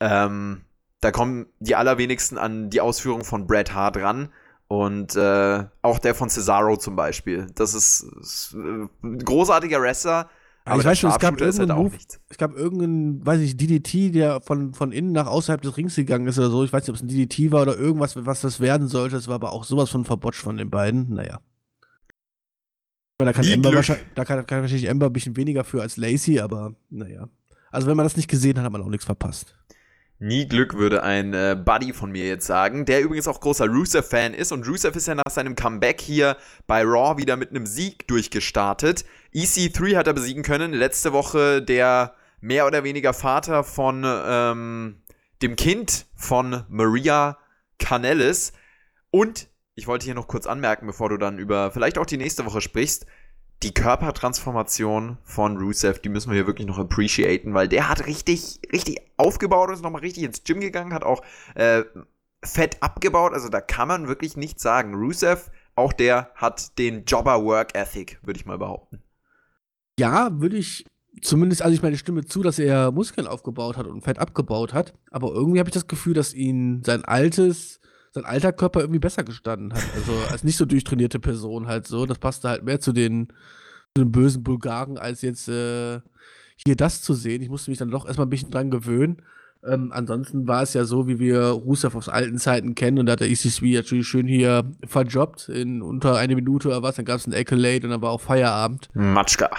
[0.00, 0.64] ähm,
[1.02, 4.28] da kommen die allerwenigsten an die Ausführung von Bret Hart ran.
[4.68, 7.48] Und äh, auch der von Cesaro zum Beispiel.
[7.56, 10.30] Das ist, ist äh, ein großartiger Wrestler.
[10.64, 11.96] Aber ich weiß schon, es gab irgendeinen halt Move,
[12.28, 16.28] es gab irgendeinen, weiß ich, DDT, der von, von innen nach außerhalb des Rings gegangen
[16.28, 16.64] ist oder so.
[16.64, 19.16] Ich weiß nicht, ob es ein DDT war oder irgendwas, was das werden sollte.
[19.16, 21.12] Es war aber auch sowas von verbotscht von den beiden.
[21.12, 21.40] Naja.
[23.18, 26.38] Da kann, Ember wahrscheinlich, da kann, kann wahrscheinlich Ember ein bisschen weniger für als Lacey,
[26.40, 27.28] aber naja.
[27.72, 29.56] Also wenn man das nicht gesehen hat, hat man auch nichts verpasst.
[30.24, 34.34] Nie Glück würde ein äh, Buddy von mir jetzt sagen, der übrigens auch großer Rusev-Fan
[34.34, 34.52] ist.
[34.52, 36.36] Und Rusev ist ja nach seinem Comeback hier
[36.68, 39.04] bei Raw wieder mit einem Sieg durchgestartet.
[39.34, 40.74] EC3 hat er besiegen können.
[40.74, 45.02] Letzte Woche der mehr oder weniger Vater von ähm,
[45.42, 47.36] dem Kind von Maria
[47.80, 48.52] Canellis.
[49.10, 52.46] Und ich wollte hier noch kurz anmerken, bevor du dann über vielleicht auch die nächste
[52.46, 53.06] Woche sprichst
[53.62, 58.60] die Körpertransformation von Rusev, die müssen wir hier wirklich noch appreciaten, weil der hat richtig,
[58.72, 61.22] richtig aufgebaut und ist nochmal richtig ins Gym gegangen, hat auch
[61.54, 61.82] äh,
[62.44, 64.94] Fett abgebaut, also da kann man wirklich nichts sagen.
[64.94, 69.02] Rusev auch der hat den Jobber-Work-Ethic, würde ich mal behaupten.
[69.98, 70.84] Ja, würde ich
[71.22, 74.94] zumindest, also ich meine Stimme zu, dass er Muskeln aufgebaut hat und Fett abgebaut hat,
[75.10, 77.80] aber irgendwie habe ich das Gefühl, dass ihn sein altes,
[78.12, 79.82] sein alter Körper irgendwie besser gestanden hat.
[79.94, 82.06] Also als nicht so durchtrainierte Person halt so.
[82.06, 83.28] Das passte halt mehr zu den,
[83.94, 86.00] zu den bösen Bulgaren, als jetzt äh,
[86.56, 87.42] hier das zu sehen.
[87.42, 89.22] Ich musste mich dann doch erstmal ein bisschen dran gewöhnen.
[89.64, 93.12] Ähm, ansonsten war es ja so, wie wir Rusev aus alten Zeiten kennen und da
[93.12, 97.18] hat der ECSB natürlich schön hier verjobbt in unter eine Minute oder was, dann gab
[97.18, 98.88] es ein Accolade und dann war auch Feierabend.
[98.92, 99.50] Matschka.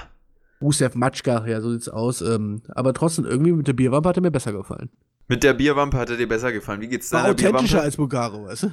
[0.61, 2.21] Rusev Matschka, ja, so sieht's aus.
[2.21, 4.89] Ähm, aber trotzdem, irgendwie mit der Bierwampe hat er mir besser gefallen.
[5.27, 6.81] Mit der Bierwampe hat er dir besser gefallen.
[6.81, 7.81] Wie geht's deiner authentischer Bierwampe?
[7.81, 8.71] als Bulgaro, weißt du?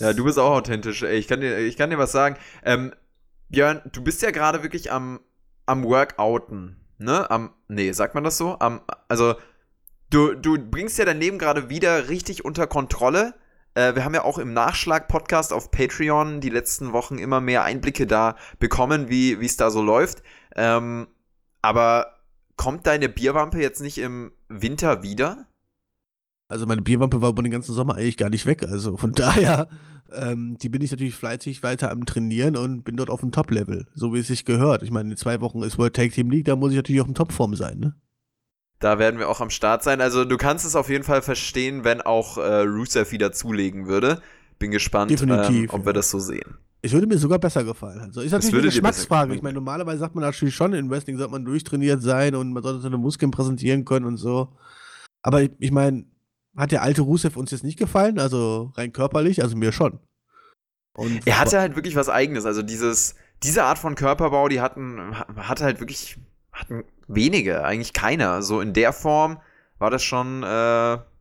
[0.00, 1.02] Ja, du bist auch authentisch.
[1.02, 2.36] Ey, ich kann dir, ich kann dir was sagen.
[2.64, 2.92] Ähm,
[3.48, 5.20] Björn, du bist ja gerade wirklich am,
[5.66, 7.30] am Workouten, ne?
[7.30, 8.58] Am, nee, sagt man das so?
[8.58, 9.34] Am, also,
[10.10, 13.34] du, du bringst ja dein Leben gerade wieder richtig unter Kontrolle.
[13.74, 18.06] Äh, wir haben ja auch im Nachschlag-Podcast auf Patreon die letzten Wochen immer mehr Einblicke
[18.06, 20.22] da bekommen, wie es da so läuft.
[20.56, 21.06] Ähm,
[21.62, 22.18] aber
[22.56, 25.46] kommt deine Bierwampe jetzt nicht im Winter wieder?
[26.52, 28.62] Also meine Bierwampe war über den ganzen Sommer eigentlich gar nicht weg.
[28.62, 29.68] Also von daher,
[30.12, 33.86] ähm, die bin ich natürlich fleißig weiter am Trainieren und bin dort auf dem Top-Level,
[33.94, 34.82] so wie es sich gehört.
[34.82, 37.08] Ich meine, in zwei Wochen ist World Tag Team League, da muss ich natürlich auch
[37.08, 37.94] in Topform sein, ne?
[38.78, 40.00] Da werden wir auch am Start sein.
[40.00, 44.20] Also du kannst es auf jeden Fall verstehen, wenn auch äh, Rusev wieder zulegen würde.
[44.58, 46.58] Bin gespannt, ähm, ob wir das so sehen.
[46.82, 48.00] Es würde mir sogar besser gefallen.
[48.00, 49.36] Also ist natürlich eine Geschmacksfrage.
[49.36, 52.64] Ich meine, normalerweise sagt man natürlich schon, in Wrestling sollte man durchtrainiert sein und man
[52.64, 54.48] sollte seine Muskeln präsentieren können und so.
[55.22, 56.06] Aber ich, ich meine,
[56.56, 58.18] hat der alte Rusev uns jetzt nicht gefallen?
[58.18, 59.42] Also rein körperlich?
[59.42, 59.98] Also mir schon.
[60.94, 62.44] Und Er hatte halt wirklich was Eigenes.
[62.44, 66.18] Also dieses, diese Art von Körperbau, die hatten, ha- hatte halt wirklich,
[66.52, 68.42] hatten wenige, eigentlich keiner.
[68.42, 69.38] So in der Form
[69.78, 70.46] war das schon, äh,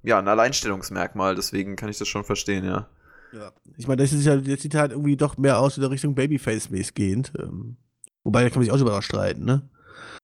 [0.03, 1.35] ja, ein Alleinstellungsmerkmal.
[1.35, 2.87] Deswegen kann ich das schon verstehen, ja.
[3.33, 3.53] Ja.
[3.77, 6.15] Ich meine, das, ist ja, das sieht halt irgendwie doch mehr aus in der Richtung
[6.15, 7.31] Babyface-mäßig gehend.
[7.39, 7.77] Ähm,
[8.25, 9.69] wobei, da kann man sich auch drüber streiten, ne?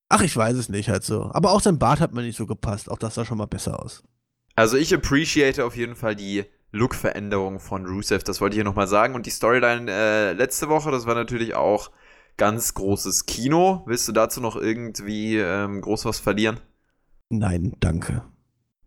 [0.10, 1.32] Ach, ich weiß es nicht halt so.
[1.34, 2.92] Aber auch sein Bart hat mir nicht so gepasst.
[2.92, 4.04] Auch das sah schon mal besser aus.
[4.58, 8.88] Also ich appreciate auf jeden Fall die Look-Veränderung von Rusev, das wollte ich hier nochmal
[8.88, 9.14] sagen.
[9.14, 11.92] Und die Storyline äh, letzte Woche, das war natürlich auch
[12.38, 13.84] ganz großes Kino.
[13.86, 16.60] Willst du dazu noch irgendwie ähm, groß was verlieren?
[17.30, 18.24] Nein, danke.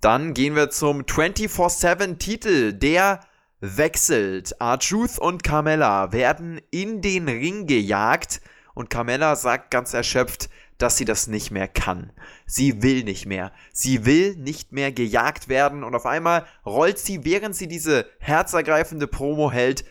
[0.00, 2.72] Dann gehen wir zum 24-7-Titel.
[2.72, 3.20] Der
[3.60, 4.56] wechselt.
[4.58, 8.40] R-Truth und Carmella werden in den Ring gejagt.
[8.74, 10.50] Und Carmella sagt ganz erschöpft,
[10.82, 12.12] dass sie das nicht mehr kann.
[12.46, 13.52] Sie will nicht mehr.
[13.72, 15.84] Sie will nicht mehr gejagt werden.
[15.84, 19.84] Und auf einmal rollt sie, während sie diese herzergreifende Promo hält,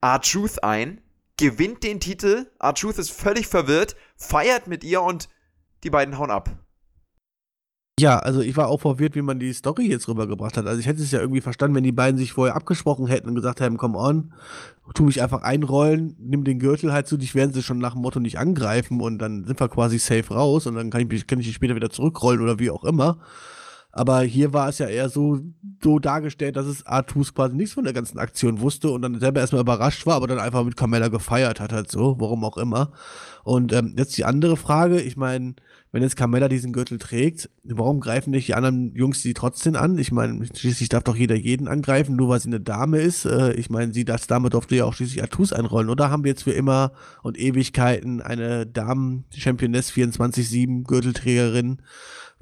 [0.00, 1.00] R-Truth ein,
[1.36, 2.50] gewinnt den Titel.
[2.60, 5.28] R-Truth ist völlig verwirrt, feiert mit ihr und
[5.84, 6.63] die beiden hauen ab.
[8.00, 10.66] Ja, also ich war auch verwirrt, wie man die Story jetzt rübergebracht hat.
[10.66, 13.36] Also ich hätte es ja irgendwie verstanden, wenn die beiden sich vorher abgesprochen hätten und
[13.36, 14.32] gesagt haben, come on,
[14.94, 18.02] tu mich einfach einrollen, nimm den Gürtel halt zu, dich werden sie schon nach dem
[18.02, 21.26] Motto nicht angreifen und dann sind wir quasi safe raus und dann kann ich mich,
[21.28, 23.18] kann ich dich später wieder zurückrollen oder wie auch immer.
[23.96, 25.38] Aber hier war es ja eher so,
[25.80, 29.38] so dargestellt, dass es Artus quasi nichts von der ganzen Aktion wusste und dann selber
[29.38, 32.90] erstmal überrascht war, aber dann einfach mit Carmella gefeiert hat, halt so, warum auch immer.
[33.44, 35.54] Und ähm, jetzt die andere Frage, ich meine,
[35.94, 39.96] wenn jetzt Carmella diesen Gürtel trägt, warum greifen nicht die anderen Jungs sie trotzdem an?
[39.96, 43.26] Ich meine, schließlich darf doch jeder jeden angreifen, nur weil sie eine Dame ist.
[43.26, 45.88] Äh, ich meine, sie als Dame durfte ja auch schließlich Artus einrollen.
[45.88, 46.90] Oder haben wir jetzt für immer
[47.22, 51.80] und Ewigkeiten eine Damen-Championess 24-7 Gürtelträgerin,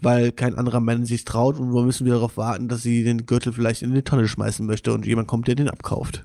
[0.01, 3.27] weil kein anderer Mann sich traut und wir müssen wir darauf warten, dass sie den
[3.27, 6.25] Gürtel vielleicht in die Tonne schmeißen möchte und jemand kommt, der den abkauft.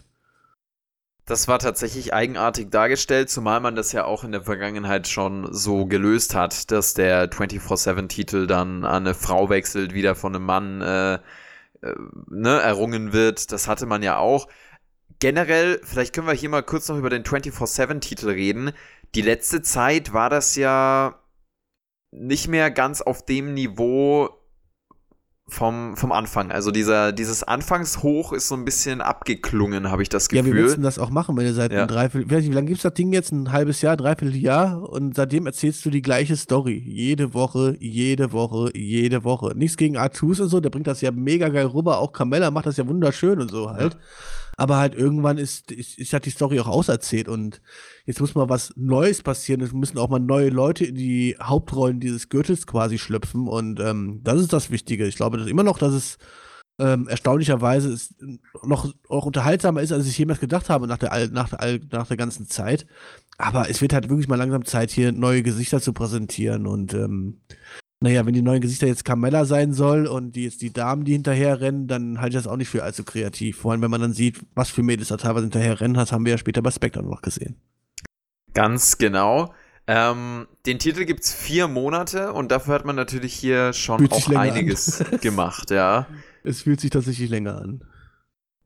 [1.28, 5.86] Das war tatsächlich eigenartig dargestellt, zumal man das ja auch in der Vergangenheit schon so
[5.86, 11.16] gelöst hat, dass der 24-7-Titel dann an eine Frau wechselt, wieder von einem Mann äh,
[11.16, 11.20] äh,
[12.30, 13.52] ne, errungen wird.
[13.52, 14.48] Das hatte man ja auch.
[15.20, 18.72] Generell, vielleicht können wir hier mal kurz noch über den 24-7-Titel reden.
[19.14, 21.22] Die letzte Zeit war das ja
[22.12, 24.30] nicht mehr ganz auf dem Niveau
[25.50, 26.52] vom, vom Anfang.
[26.52, 30.56] Also dieser, dieses Anfangshoch ist so ein bisschen abgeklungen, habe ich das Ja, Gefühl.
[30.58, 31.80] wir müssen das auch machen, wenn ihr seit Ja.
[31.80, 33.32] einem Dreiviertel, ich weiß nicht, wie lange gibt's das Ding jetzt?
[33.32, 34.82] Ein halbes Jahr, dreiviertel Jahr?
[34.90, 36.84] Und seitdem erzählst du die gleiche Story.
[36.86, 39.54] Jede Woche, jede Woche, jede Woche.
[39.56, 42.00] Nichts gegen Artus und so, der bringt das ja mega geil rüber.
[42.00, 43.98] Auch Carmella macht das ja wunderschön und so halt.
[44.60, 47.62] Aber halt irgendwann ist, ist, ist halt die Story auch auserzählt und
[48.06, 49.62] jetzt muss mal was Neues passieren.
[49.62, 54.22] Es müssen auch mal neue Leute in die Hauptrollen dieses Gürtels quasi schlüpfen und ähm,
[54.24, 55.06] das ist das Wichtige.
[55.06, 56.18] Ich glaube dass immer noch, dass es
[56.80, 58.16] ähm, erstaunlicherweise ist,
[58.64, 62.18] noch auch unterhaltsamer ist, als ich jemals gedacht habe nach der, nach, der, nach der
[62.18, 62.88] ganzen Zeit.
[63.38, 67.42] Aber es wird halt wirklich mal langsam Zeit, hier neue Gesichter zu präsentieren und ähm,
[68.00, 71.14] Naja, wenn die neuen Gesichter jetzt Carmella sein soll und die jetzt die Damen, die
[71.14, 73.58] hinterher rennen, dann halte ich das auch nicht für allzu kreativ.
[73.58, 76.24] Vor allem, wenn man dann sieht, was für Mädels da teilweise hinterher rennen, das haben
[76.24, 77.60] wir ja später bei Spectre noch gesehen.
[78.54, 79.52] Ganz genau.
[79.88, 84.14] Ähm, den Titel gibt es vier Monate und dafür hat man natürlich hier schon Fühlt
[84.14, 86.08] auch einiges gemacht, ja.
[86.44, 87.84] Es fühlt sich tatsächlich länger an.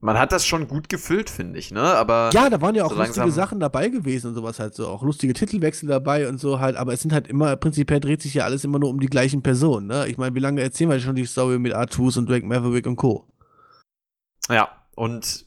[0.03, 1.81] Man hat das schon gut gefüllt, finde ich, ne?
[1.81, 4.87] Aber Ja, da waren ja auch so lustige Sachen dabei gewesen und sowas halt so.
[4.87, 6.75] Auch lustige Titelwechsel dabei und so halt.
[6.75, 9.43] Aber es sind halt immer, prinzipiell dreht sich ja alles immer nur um die gleichen
[9.43, 10.07] Personen, ne?
[10.07, 12.95] Ich meine, wie lange erzählen wir schon die Story mit Artus und Drake Maverick und
[12.95, 13.27] Co.?
[14.49, 15.45] ja, und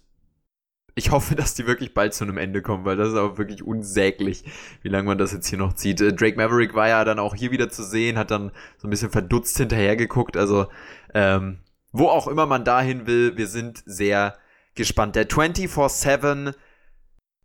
[0.94, 3.62] ich hoffe, dass die wirklich bald zu einem Ende kommen, weil das ist auch wirklich
[3.64, 4.44] unsäglich,
[4.82, 6.00] wie lange man das jetzt hier noch zieht.
[6.00, 8.90] Äh, Drake Maverick war ja dann auch hier wieder zu sehen, hat dann so ein
[8.90, 10.36] bisschen verdutzt hinterhergeguckt.
[10.36, 10.66] Also,
[11.12, 11.58] ähm,
[11.92, 14.36] wo auch immer man dahin will, wir sind sehr
[14.74, 15.16] gespannt.
[15.16, 16.54] Der 24-7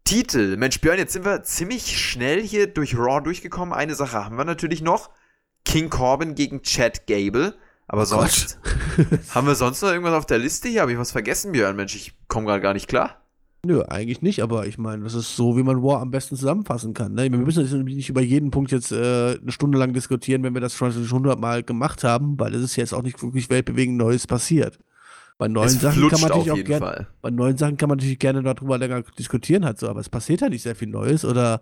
[0.04, 0.58] Titel.
[0.58, 3.74] Mensch, Björn, jetzt sind wir ziemlich schnell hier durch Raw durchgekommen.
[3.74, 5.10] Eine Sache haben wir natürlich noch.
[5.66, 7.56] King Corbin gegen Chad Gable.
[7.88, 8.60] Aber sonst
[9.36, 10.82] haben wir sonst noch irgendwas auf der Liste hier?
[10.82, 11.76] Habe ich was vergessen, Björn?
[11.76, 13.20] Mensch, ich komme gerade gar nicht klar.
[13.66, 16.94] Nö, eigentlich nicht, aber ich meine, das ist so, wie man War am besten zusammenfassen
[16.94, 17.14] kann.
[17.14, 17.24] Ne?
[17.30, 20.62] Wir müssen jetzt nicht über jeden Punkt jetzt äh, eine Stunde lang diskutieren, wenn wir
[20.62, 24.80] das schon hundertmal gemacht haben, weil es ist jetzt auch nicht wirklich weltbewegend Neues passiert.
[25.40, 27.08] Bei neuen Sachen kann man natürlich auch Fall.
[27.22, 30.42] bei neuen Sachen kann man natürlich gerne darüber länger diskutieren halt so, aber es passiert
[30.42, 31.62] halt nicht sehr viel Neues oder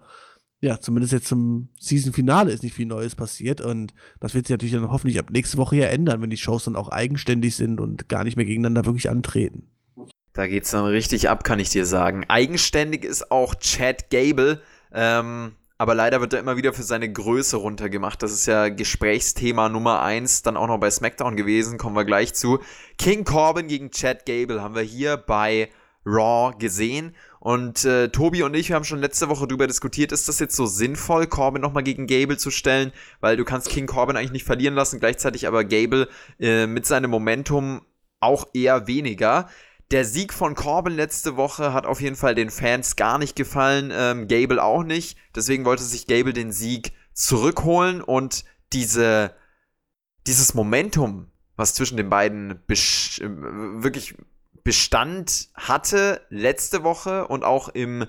[0.59, 4.73] ja, zumindest jetzt zum Season-Finale ist nicht viel Neues passiert und das wird sich natürlich
[4.73, 8.09] dann hoffentlich ab nächste Woche ja ändern, wenn die Shows dann auch eigenständig sind und
[8.09, 9.69] gar nicht mehr gegeneinander wirklich antreten.
[10.33, 12.25] Da geht's dann richtig ab, kann ich dir sagen.
[12.27, 14.59] Eigenständig ist auch Chad Gable,
[14.91, 18.21] ähm, aber leider wird er immer wieder für seine Größe runtergemacht.
[18.23, 22.33] Das ist ja Gesprächsthema Nummer eins, dann auch noch bei SmackDown gewesen, kommen wir gleich
[22.33, 22.59] zu.
[22.97, 25.69] King Corbin gegen Chad Gable haben wir hier bei
[26.05, 27.15] Raw gesehen.
[27.39, 30.55] Und äh, Tobi und ich, wir haben schon letzte Woche darüber diskutiert, ist das jetzt
[30.55, 32.91] so sinnvoll, Corbin nochmal gegen Gable zu stellen?
[33.19, 36.07] Weil du kannst King Corbin eigentlich nicht verlieren lassen, gleichzeitig aber Gable
[36.39, 37.81] äh, mit seinem Momentum
[38.19, 39.47] auch eher weniger.
[39.91, 43.91] Der Sieg von Corbin letzte Woche hat auf jeden Fall den Fans gar nicht gefallen,
[43.93, 45.17] ähm, Gable auch nicht.
[45.33, 49.33] Deswegen wollte sich Gable den Sieg zurückholen und diese,
[50.25, 52.75] dieses Momentum, was zwischen den beiden äh,
[53.19, 54.15] wirklich
[54.63, 58.05] Bestand hatte letzte Woche und auch im,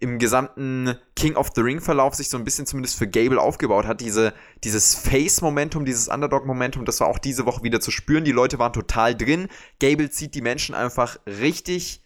[0.00, 3.86] im gesamten King of the Ring Verlauf sich so ein bisschen zumindest für Gable aufgebaut
[3.86, 4.00] hat.
[4.00, 4.32] Diese,
[4.62, 8.24] dieses Face-Momentum, dieses Underdog-Momentum, das war auch diese Woche wieder zu spüren.
[8.24, 9.48] Die Leute waren total drin.
[9.80, 12.02] Gable zieht die Menschen einfach richtig,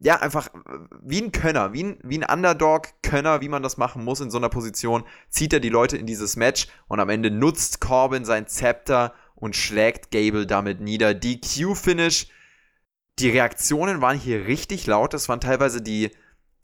[0.00, 0.50] ja, einfach
[1.02, 4.36] wie ein Könner, wie ein, wie ein Underdog-Könner, wie man das machen muss in so
[4.36, 8.46] einer Position, zieht er die Leute in dieses Match und am Ende nutzt Corbin sein
[8.48, 11.14] Zepter und schlägt Gable damit nieder.
[11.14, 12.28] DQ-Finish.
[13.18, 15.14] Die Reaktionen waren hier richtig laut.
[15.14, 16.10] Das waren teilweise die,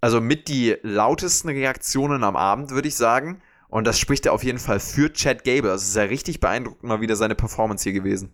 [0.01, 3.43] also mit die lautesten Reaktionen am Abend, würde ich sagen.
[3.69, 5.71] Und das spricht ja auf jeden Fall für Chad Gable.
[5.71, 8.33] Also es ist ja richtig beeindruckend mal wieder seine Performance hier gewesen.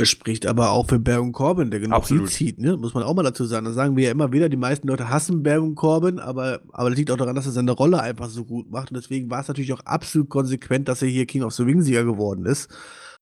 [0.00, 2.28] Es spricht aber auch für Baron Corbin, der Absolut.
[2.28, 2.76] Heat zieht, ne?
[2.76, 3.64] Muss man auch mal dazu sagen.
[3.64, 6.98] Da sagen wir ja immer wieder, die meisten Leute hassen Baron Corbin, aber, aber das
[6.98, 8.92] liegt auch daran, dass er seine Rolle einfach so gut macht.
[8.92, 12.04] Und deswegen war es natürlich auch absolut konsequent, dass er hier King of the Ring-Sieger
[12.04, 12.70] geworden ist.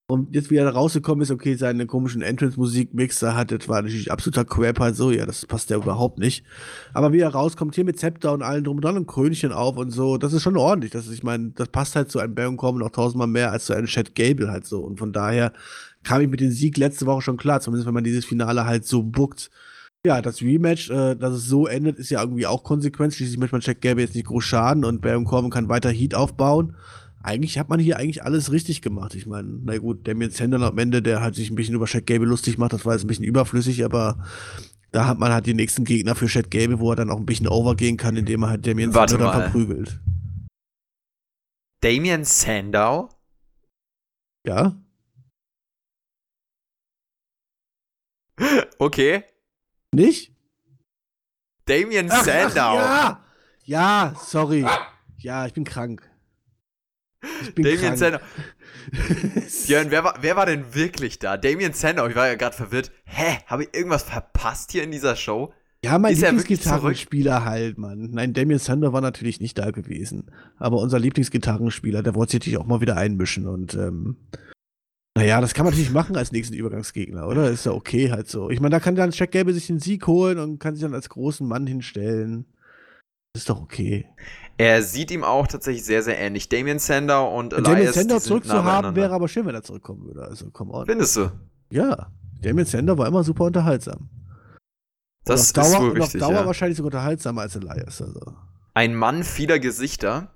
[0.08, 3.82] Und jetzt, wie er da rausgekommen ist, okay, seine komischen Entrance-Musik-Mix da hat, das war
[3.82, 6.44] natürlich absoluter Crap halt so, ja, das passt ja überhaupt nicht.
[6.94, 9.76] Aber wie er rauskommt, hier mit Zepter und allen drum und dran und Krönchen auf
[9.76, 10.92] und so, das ist schon ordentlich.
[10.92, 13.64] Das ist, ich meine, das passt halt zu einem Baron Corbin noch tausendmal mehr als
[13.64, 14.78] zu einem Chad Gable halt so.
[14.80, 15.52] Und von daher
[16.04, 18.86] kam ich mit dem Sieg letzte Woche schon klar, zumindest wenn man dieses Finale halt
[18.86, 19.50] so bookt.
[20.06, 23.12] Ja, das Rematch, äh, dass es so endet, ist ja irgendwie auch konsequent.
[23.12, 26.14] Schließlich möchte man Jack Gable jetzt nicht groß schaden und Baron Corbin kann weiter Heat
[26.14, 26.76] aufbauen.
[27.26, 29.16] Eigentlich hat man hier eigentlich alles richtig gemacht.
[29.16, 32.06] Ich meine, na gut, Damien Sandow am Ende, der halt sich ein bisschen über Jack
[32.06, 34.24] Gable lustig macht, das war jetzt ein bisschen überflüssig, aber
[34.92, 37.26] da hat man halt den nächsten Gegner für Chad Gable, wo er dann auch ein
[37.26, 40.00] bisschen overgehen kann, indem er halt Damien Warte Sandow dann verprügelt.
[41.80, 43.08] Damien Sandow?
[44.46, 44.80] Ja?
[48.78, 49.24] Okay.
[49.92, 50.32] Nicht?
[51.64, 52.78] Damien Ach, Sandow.
[52.78, 53.18] Ach,
[53.64, 54.12] ja!
[54.12, 54.64] Ja, sorry.
[55.18, 56.05] Ja, ich bin krank.
[57.42, 57.96] Ich bin Damien.
[57.96, 58.18] Sandow.
[59.66, 61.36] Björn, wer war, wer war denn wirklich da?
[61.36, 62.92] Damien Sandow, ich war ja gerade verwirrt.
[63.04, 63.38] Hä?
[63.46, 65.52] Habe ich irgendwas verpasst hier in dieser Show?
[65.84, 68.10] Ja, mein er Lieblingsgitarrenspieler halt, Mann.
[68.10, 70.30] Nein, Damien Sander war natürlich nicht da gewesen.
[70.58, 74.16] Aber unser Lieblingsgitarrenspieler, der wollte sich natürlich auch mal wieder einmischen und ähm,
[75.16, 77.50] naja, das kann man natürlich machen als nächsten Übergangsgegner, oder?
[77.50, 78.50] Ist ja okay halt so.
[78.50, 80.92] Ich meine, da kann dann Jack Gable sich den Sieg holen und kann sich dann
[80.92, 82.44] als großen Mann hinstellen.
[83.36, 84.06] Ist doch okay.
[84.58, 86.48] Er sieht ihm auch tatsächlich sehr, sehr ähnlich.
[86.48, 90.22] Damien Sandow und Und Damien Elias, Sander zurückzuhaben wäre aber schön, wenn er zurückkommen würde.
[90.22, 90.86] Also, come on.
[90.86, 91.30] Findest du?
[91.70, 94.08] Ja, Damien Sander war immer super unterhaltsam.
[95.24, 96.46] Das und auf ist Dauer, wohl und auf richtig, Dauer ja.
[96.46, 98.00] wahrscheinlich sogar unterhaltsamer als Elias.
[98.00, 98.20] Also.
[98.72, 100.32] Ein Mann vieler Gesichter.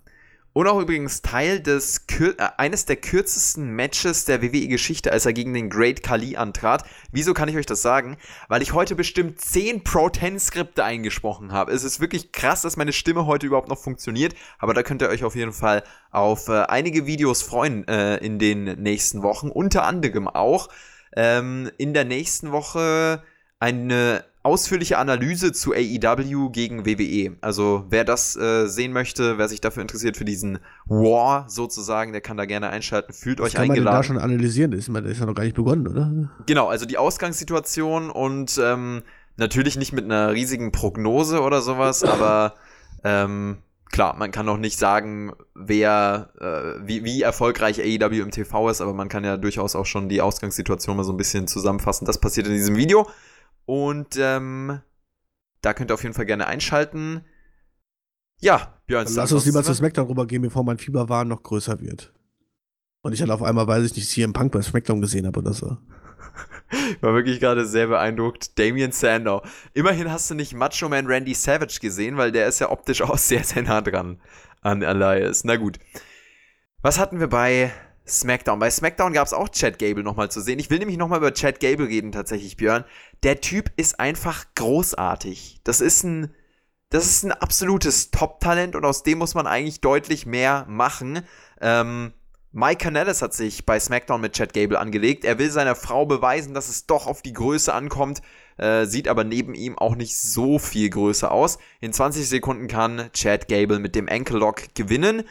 [0.53, 5.33] Und auch übrigens Teil des Kür äh, eines der kürzesten Matches der WWE-Geschichte, als er
[5.33, 6.85] gegen den Great Khali antrat.
[7.13, 8.17] Wieso kann ich euch das sagen?
[8.49, 11.73] Weil ich heute bestimmt 10 Pro-10-Skripte eingesprochen habe.
[11.73, 14.35] Es ist wirklich krass, dass meine Stimme heute überhaupt noch funktioniert.
[14.59, 18.41] Aber da könnt ihr euch auf jeden Fall auf äh, einige Videos freuen äh, in
[18.41, 19.51] den nächsten Wochen.
[19.51, 20.69] Unter anderem auch
[21.15, 23.23] ähm, in der nächsten Woche
[23.61, 27.37] eine ausführliche Analyse zu AEW gegen WWE.
[27.42, 32.22] Also wer das äh, sehen möchte, wer sich dafür interessiert für diesen War sozusagen, der
[32.22, 33.12] kann da gerne einschalten.
[33.12, 33.98] Fühlt Was euch kann man denn eingeladen.
[33.98, 34.70] da schon analysieren?
[34.70, 36.31] Das ist, das ist ja noch gar nicht begonnen, oder?
[36.46, 39.03] Genau, also die Ausgangssituation und ähm,
[39.37, 42.55] natürlich nicht mit einer riesigen Prognose oder sowas, aber
[43.05, 43.59] ähm,
[43.92, 48.81] klar, man kann noch nicht sagen, wer, äh, wie, wie erfolgreich AEW im TV ist,
[48.81, 52.07] aber man kann ja durchaus auch schon die Ausgangssituation mal so ein bisschen zusammenfassen.
[52.07, 53.07] Das passiert in diesem Video.
[53.70, 54.80] Und ähm,
[55.62, 57.24] da könnt ihr auf jeden Fall gerne einschalten.
[58.40, 62.12] Ja, Björn, Dann lass uns lieber zu SmackDown rübergehen, bevor mein Fieberwahn noch größer wird.
[63.02, 65.52] Und ich dann auf einmal, weiß ich nicht, CM Punk bei SmackDown gesehen habe oder
[65.52, 65.78] so.
[67.00, 68.59] War wirklich gerade sehr beeindruckt.
[68.59, 69.42] Damien Sandow.
[69.72, 73.18] Immerhin hast du nicht Macho Man Randy Savage gesehen, weil der ist ja optisch auch
[73.18, 74.20] sehr, sehr nah dran
[74.62, 75.44] an Elias.
[75.44, 75.78] Na gut.
[76.83, 77.70] Was hatten wir bei
[78.07, 78.59] SmackDown?
[78.59, 80.59] Bei SmackDown gab es auch Chad Gable nochmal zu sehen.
[80.59, 82.85] Ich will nämlich nochmal über Chad Gable reden, tatsächlich, Björn.
[83.23, 85.61] Der Typ ist einfach großartig.
[85.65, 86.35] Das ist ein,
[86.91, 91.23] das ist ein absolutes Top-Talent und aus dem muss man eigentlich deutlich mehr machen.
[91.61, 92.13] Ähm,
[92.53, 95.25] Mike Canellis hat sich bei SmackDown mit Chad Gable angelegt.
[95.25, 98.23] Er will seiner Frau beweisen, dass es doch auf die Größe ankommt,
[98.57, 101.59] äh, sieht aber neben ihm auch nicht so viel größer aus.
[101.81, 105.23] In 20 Sekunden kann Chad Gable mit dem Ankle Lock gewinnen.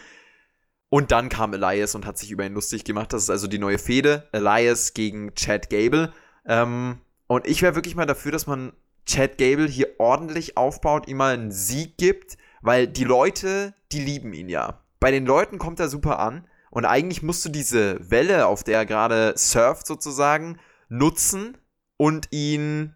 [0.90, 3.14] Und dann kam Elias und hat sich über ihn lustig gemacht.
[3.14, 4.28] Das ist also die neue Fehde.
[4.32, 6.12] Elias gegen Chad Gable.
[6.46, 8.74] Ähm, und ich wäre wirklich mal dafür, dass man
[9.06, 14.34] Chad Gable hier ordentlich aufbaut, ihm mal einen Sieg gibt, weil die Leute, die lieben
[14.34, 14.84] ihn ja.
[15.00, 16.48] Bei den Leuten kommt er super an.
[16.72, 21.58] Und eigentlich musst du diese Welle, auf der er gerade surft sozusagen, nutzen
[21.98, 22.96] und ihn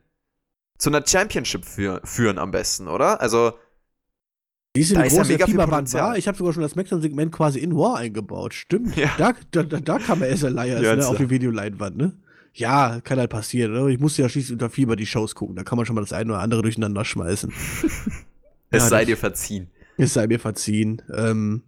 [0.78, 3.22] zu einer Championship für, führen am besten, oder?
[3.22, 3.58] Also,
[4.76, 6.04] Siehst du, Da ist ja mega Potenzial.
[6.04, 6.18] war?
[6.18, 8.54] Ich habe sogar schon das SmackDown-Segment quasi in War eingebaut.
[8.54, 8.96] Stimmt.
[8.98, 9.12] Ja.
[9.18, 12.14] Da, da, da, kam er Elias Ja, ne, auf die Videoleinwand, ne?
[12.56, 13.74] Ja, kann halt passieren.
[13.74, 13.92] Ne?
[13.92, 15.56] Ich musste ja schließlich unter Fieber die Shows gucken.
[15.56, 17.52] Da kann man schon mal das eine oder andere durcheinander schmeißen.
[18.72, 19.70] es Ja, sei dir verziehen.
[19.98, 21.02] Es sei mir verziehen.
[21.16, 21.64] Ähm,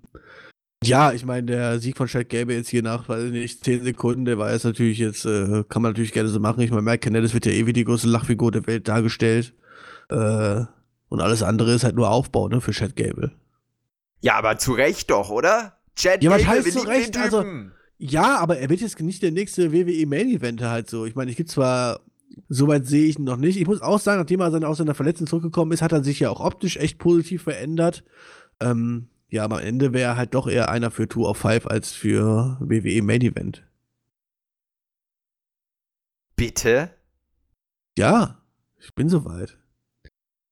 [0.83, 3.83] ja, ich meine, der Sieg von Chad Gable jetzt hier nach, weiß ich nicht, 10
[3.83, 6.61] Sekunden, der war jetzt natürlich jetzt, äh, kann man natürlich gerne so machen.
[6.61, 9.53] Ich meine, Mike Canellis wird ja eh wie die größte Lachfigur der Welt dargestellt.
[10.09, 10.65] Äh,
[11.15, 13.31] und alles andere ist halt nur Aufbau, ne, für Chad Gable.
[14.21, 15.77] Ja, aber zu Recht doch, oder?
[15.95, 17.17] Chad Ja, Gable, heißt wir zu Recht?
[17.17, 17.45] Also-.
[17.97, 21.05] Ja, aber er wird jetzt nicht der nächste WWE Main Eventer halt so.
[21.05, 22.01] Ich meine, ich gibt zwar,
[22.49, 23.57] soweit sehe ich ihn noch nicht.
[23.57, 26.19] Ich muss auch sagen, nachdem er dann aus seiner Verletzung zurückgekommen ist, hat er sich
[26.19, 28.03] ja auch optisch echt positiv verändert.
[28.59, 31.67] Ähm, ja, aber am Ende wäre er halt doch eher einer für Tour of Five
[31.67, 33.65] als für WWE Main Event.
[36.35, 36.89] Bitte?
[37.97, 38.41] Ja,
[38.77, 39.57] ich bin soweit.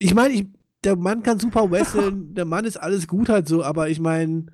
[0.03, 0.47] Ich meine,
[0.83, 4.47] der Mann kann super wresteln, der Mann ist alles gut halt so, aber ich meine,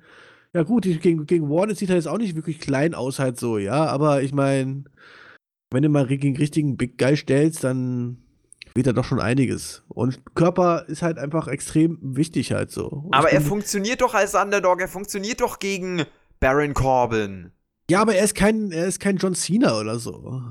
[0.52, 3.58] ja gut, gegen, gegen Warner sieht er jetzt auch nicht wirklich klein aus halt so,
[3.58, 4.84] ja, aber ich meine,
[5.70, 8.18] wenn du mal gegen richtigen Big Guy stellst, dann
[8.74, 9.82] wird er doch schon einiges.
[9.88, 12.86] Und Körper ist halt einfach extrem wichtig halt so.
[12.86, 16.04] Und Aber er funktioniert doch als Underdog, er funktioniert doch gegen
[16.38, 17.50] Baron Corbin.
[17.90, 20.42] Ja, aber er ist kein, er ist kein John Cena oder so.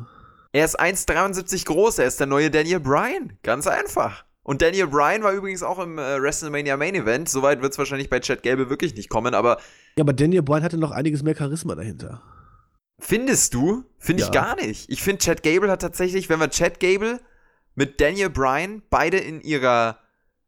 [0.52, 3.34] Er ist 1,73 groß, er ist der neue Daniel Bryan.
[3.44, 4.26] Ganz einfach.
[4.50, 7.30] Und Daniel Bryan war übrigens auch im äh, WrestleMania Main Event.
[7.30, 9.58] Soweit wird es wahrscheinlich bei Chad Gable wirklich nicht kommen, aber
[9.96, 12.24] Ja, aber Daniel Bryan hatte noch einiges mehr Charisma dahinter.
[12.98, 13.84] findest du?
[14.00, 14.34] Finde ich Ja.
[14.34, 14.90] gar nicht.
[14.90, 17.20] Ich finde, Chad Gable hat tatsächlich, wenn wir Chad Gable
[17.76, 20.00] mit Daniel Bryan beide in ihrer,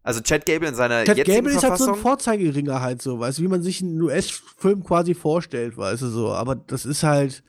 [0.01, 3.19] also Chad Gable in seiner Chad jetzigen Gable ist halt so ein Vorzeigeringer halt so,
[3.19, 6.29] weißt du, wie man sich einen US-Film quasi vorstellt, weißt du so.
[6.33, 7.43] Aber das ist halt,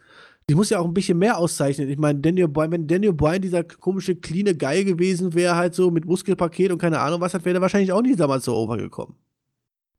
[0.48, 1.88] ich muss ja auch ein bisschen mehr auszeichnen.
[1.88, 5.90] Ich meine, Daniel Bryan, wenn Daniel Bryan dieser komische, cleane Guy gewesen wäre, halt so
[5.90, 9.16] mit Muskelpaket und keine Ahnung was, hat wäre der wahrscheinlich auch nicht damals so overgekommen.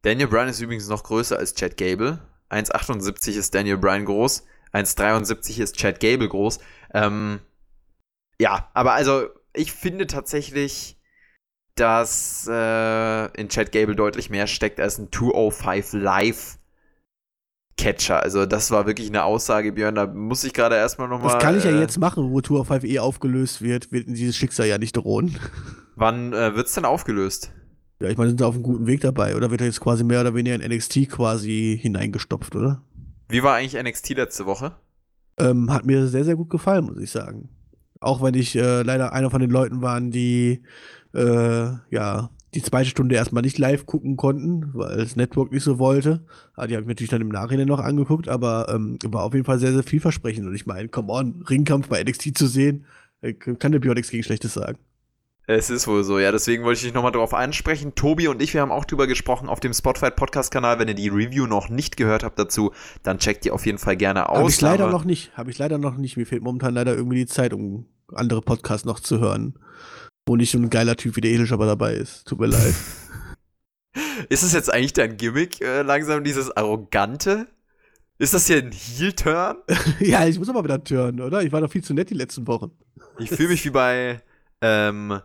[0.01, 2.19] Daniel Bryan ist übrigens noch größer als Chad Gable.
[2.49, 4.43] 1,78 ist Daniel Bryan groß.
[4.73, 6.59] 1,73 ist Chad Gable groß.
[6.93, 7.39] Ähm,
[8.39, 10.99] ja, aber also ich finde tatsächlich,
[11.75, 16.57] dass äh, in Chad Gable deutlich mehr steckt als ein 205 Live
[17.77, 18.21] Catcher.
[18.21, 19.95] Also das war wirklich eine Aussage, Björn.
[19.95, 21.33] Da muss ich gerade erstmal nochmal.
[21.33, 24.07] Das kann ich ja äh, jetzt machen, wo Tour of 5 eh aufgelöst wird, wird
[24.07, 25.37] dieses Schicksal ja nicht drohen.
[25.95, 27.51] Wann äh, wird's denn aufgelöst?
[27.99, 30.03] Ja, ich meine, sind sie auf einem guten Weg dabei, oder wird er jetzt quasi
[30.03, 32.81] mehr oder weniger in NXT quasi hineingestopft, oder?
[33.29, 34.73] Wie war eigentlich NXT letzte Woche?
[35.39, 37.49] Ähm, hat mir sehr, sehr gut gefallen, muss ich sagen.
[37.99, 40.63] Auch wenn ich äh, leider einer von den Leuten waren, die
[41.13, 45.79] äh, ja die zweite Stunde erstmal nicht live gucken konnten, weil das Network nicht so
[45.79, 46.25] wollte.
[46.55, 49.45] Ah, die habe ich natürlich dann im Nachhinein noch angeguckt, aber ähm, war auf jeden
[49.45, 50.47] Fall sehr, sehr vielversprechend.
[50.47, 52.85] Und ich meine, come on, Ringkampf bei NXT zu sehen,
[53.21, 54.77] äh, kann der Bionics gegen Schlechtes sagen.
[55.45, 56.31] Es ist wohl so, ja.
[56.31, 57.95] Deswegen wollte ich dich nochmal darauf ansprechen.
[57.95, 60.79] Tobi und ich, wir haben auch drüber gesprochen auf dem Spotify Podcast-Kanal.
[60.79, 62.71] Wenn ihr die Review noch nicht gehört habt dazu,
[63.03, 64.37] dann checkt ihr auf jeden Fall gerne aus.
[64.37, 65.35] Habe ich leider noch nicht.
[65.35, 66.15] Habe ich leider noch nicht.
[66.15, 69.55] Mir fehlt momentan leider irgendwie die Zeit, um andere Podcasts noch zu hören.
[70.25, 72.25] Wo nicht so ein geiler Typ wie der Edelschapper dabei ist.
[72.25, 72.73] Tut mir leid.
[74.29, 77.47] ist es jetzt eigentlich dein Gimmick, äh, langsam dieses Arrogante?
[78.19, 79.57] Ist das hier ein Heel-Turn?
[79.99, 81.41] ja, ich muss aber wieder turnen, oder?
[81.43, 82.71] Ich war doch viel zu nett die letzten Wochen.
[83.19, 84.21] Ich fühle mich wie bei,
[84.61, 85.19] ähm,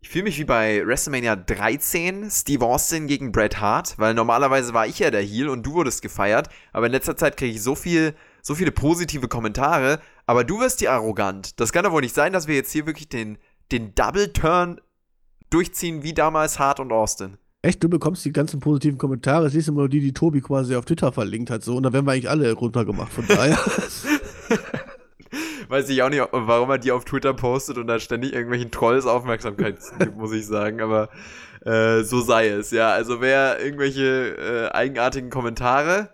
[0.00, 4.86] ich fühle mich wie bei WrestleMania 13, Steve Austin gegen Bret Hart, weil normalerweise war
[4.86, 7.74] ich ja der Heel und du wurdest gefeiert, aber in letzter Zeit kriege ich so
[7.74, 11.58] viel, so viele positive Kommentare, aber du wirst die arrogant.
[11.60, 13.38] Das kann doch wohl nicht sein, dass wir jetzt hier wirklich den,
[13.72, 14.80] den Double Turn
[15.50, 17.38] durchziehen wie damals Hart und Austin.
[17.62, 20.84] Echt, du bekommst die ganzen positiven Kommentare, siehst du nur die, die Tobi quasi auf
[20.84, 23.58] Twitter verlinkt hat, so, und da werden wir eigentlich alle runtergemacht, von daher.
[25.72, 29.06] weiß ich auch nicht, warum er die auf Twitter postet und da ständig irgendwelchen Trolls
[29.06, 31.08] Aufmerksamkeit gibt, muss ich sagen, aber
[31.64, 32.90] äh, so sei es, ja.
[32.90, 36.10] Also wer irgendwelche äh, eigenartigen Kommentare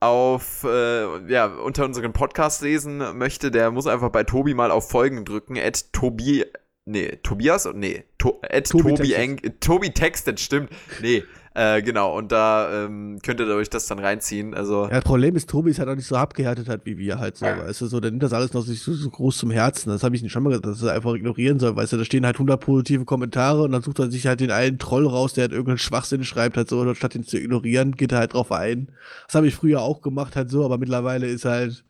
[0.00, 4.88] auf, äh, ja, unter unseren Podcast lesen möchte, der muss einfach bei Tobi mal auf
[4.88, 6.44] Folgen drücken, at Tobi,
[6.86, 10.70] nee, Tobias, nee, to, at Tobi, Tobi, Eng, Tobi textet, stimmt,
[11.02, 11.22] nee,
[11.58, 14.52] äh, genau, und da ähm, könnt ihr euch das dann reinziehen.
[14.52, 17.18] Also ja, das Problem ist, Tobi ist halt auch nicht so abgehärtet hat wie wir
[17.18, 17.46] halt so.
[17.46, 19.88] Weißt du, so, der nimmt das alles noch nicht so, so groß zum Herzen.
[19.88, 21.74] Das habe ich nicht schon mal gesagt, dass er einfach ignorieren soll.
[21.74, 24.50] Weißt du, da stehen halt 100 positive Kommentare und dann sucht er sich halt den
[24.50, 27.92] einen Troll raus, der halt irgendeinen Schwachsinn schreibt, halt so, und statt ihn zu ignorieren,
[27.92, 28.88] geht er halt drauf ein.
[29.24, 31.84] Das habe ich früher auch gemacht, halt so, aber mittlerweile ist halt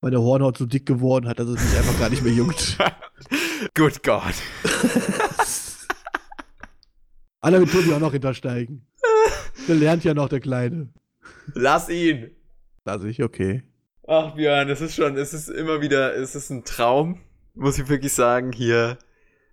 [0.00, 2.78] meine Hornhaut so dick geworden hat, dass es mich einfach gar nicht mehr juckt.
[3.74, 4.34] Good God.
[7.40, 8.86] Alle mit Tobi auch noch hintersteigen.
[9.68, 10.88] Der lernt ja noch, der Kleine.
[11.54, 12.30] Lass ihn.
[12.84, 13.62] Lass ich, okay.
[14.06, 17.20] Ach, Björn, es ist schon, es ist immer wieder, es ist ein Traum,
[17.54, 18.98] muss ich wirklich sagen, hier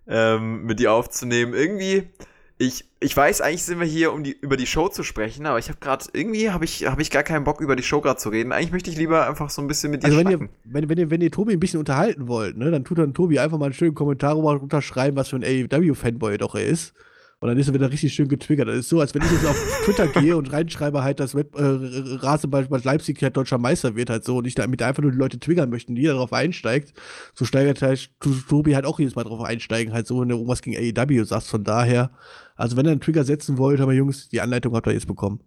[0.06, 1.54] ähm, mit dir aufzunehmen.
[1.54, 2.10] Irgendwie,
[2.56, 5.58] ich, ich weiß, eigentlich sind wir hier, um die, über die Show zu sprechen, aber
[5.58, 8.18] ich habe gerade, irgendwie habe ich, hab ich gar keinen Bock, über die Show gerade
[8.18, 8.52] zu reden.
[8.52, 10.98] Eigentlich möchte ich lieber einfach so ein bisschen mit dir also wenn ihr, wenn, wenn,
[10.98, 13.66] ihr, wenn ihr Tobi ein bisschen unterhalten wollt, ne, dann tut dann Tobi einfach mal
[13.66, 16.94] einen schönen Kommentar unterschreiben, was für ein AEW-Fanboy doch er ist.
[17.40, 18.68] Und dann ist er wieder richtig schön getriggert.
[18.68, 21.54] Das ist so, als wenn ich jetzt auf Twitter gehe und reinschreibe halt, dass Web,
[21.56, 25.18] äh, Rasenball Leipzig halt deutscher Meister wird halt so und ich damit einfach nur die
[25.18, 26.94] Leute triggern möchten, die darauf einsteigt,
[27.34, 30.62] so steigert halt Tobi halt auch jedes Mal darauf einsteigen, halt so, wenn du irgendwas
[30.62, 31.48] gegen AEW sagst.
[31.48, 32.10] Von daher,
[32.56, 35.40] also wenn ihr einen Trigger setzen wollt, aber Jungs, die Anleitung habt ihr jetzt bekommen.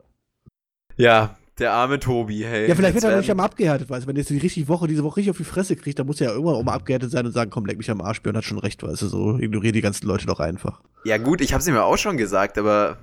[0.97, 2.68] Ja, der arme Tobi, hey.
[2.68, 4.68] Ja, vielleicht wird er noch nicht einmal abgehärtet, weißt du, wenn er jetzt die richtig
[4.68, 6.74] Woche, diese Woche richtig auf die Fresse kriegt, dann muss er ja irgendwann auch mal
[6.74, 9.08] abgehärtet sein und sagen, komm, leck mich am Arsch, Björn hat schon recht, weißt du,
[9.08, 10.82] so ignoriere die ganzen Leute doch einfach.
[11.03, 12.97] Ja, gut, ich hab's ihm ja auch schon gesagt, aber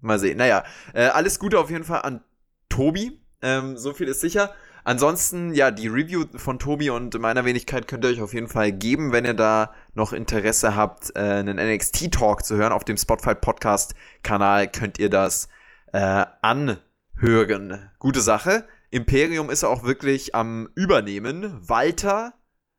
[0.00, 0.38] mal sehen.
[0.38, 2.20] Naja, äh, alles Gute auf jeden Fall an
[2.68, 4.52] Tobi, ähm, so viel ist sicher.
[4.84, 8.70] Ansonsten, ja, die Review von Tobi und meiner Wenigkeit könnt ihr euch auf jeden Fall
[8.70, 12.72] geben, wenn ihr da noch Interesse habt, äh, einen NXT-Talk zu hören.
[12.72, 15.48] Auf dem Spotify Podcast-Kanal könnt ihr das
[15.92, 16.78] äh, an
[17.16, 17.90] hören.
[17.98, 18.64] Gute Sache.
[18.90, 21.56] Imperium ist auch wirklich am Übernehmen.
[21.68, 22.34] Walter,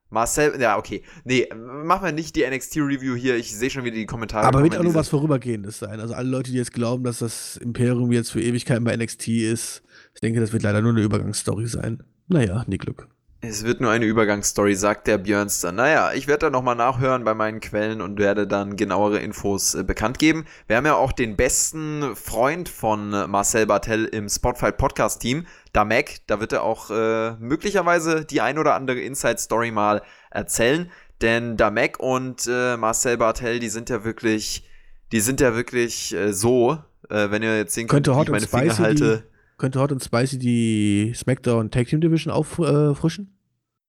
[0.10, 1.04] Marcel, ja, okay.
[1.26, 3.36] Nee, machen wir nicht die NXT-Review hier.
[3.36, 4.48] Ich sehe schon wieder die Kommentare.
[4.48, 6.00] Aber wird auch nur was Vorübergehendes sein.
[6.00, 9.84] Also alle Leute, die jetzt glauben, dass das Imperium jetzt für Ewigkeiten bei NXT ist,
[10.14, 12.04] ich denke, das wird leider nur eine Übergangsstory sein.
[12.28, 13.08] Naja, nie Glück.
[13.40, 15.72] Es wird nur eine Übergangsstory, sagt der Björnster.
[15.72, 19.84] Naja, ich werde da nochmal nachhören bei meinen Quellen und werde dann genauere Infos äh,
[19.84, 20.46] bekannt geben.
[20.66, 26.22] Wir haben ja auch den besten Freund von Marcel Bartel im Spotify Podcast Team, Damek.
[26.26, 30.90] Da wird er auch äh, möglicherweise die ein oder andere Inside Story mal erzählen.
[31.22, 34.68] Denn Damek und äh, Marcel Bartel, die sind ja wirklich,
[35.12, 36.80] die sind ja wirklich äh, so,
[37.10, 39.28] äh, wenn ihr jetzt sehen könnt, wie ich meine Finger halte.
[39.58, 43.34] Könnte Hot und Spicy die SmackDown Tag Team Division auffrischen?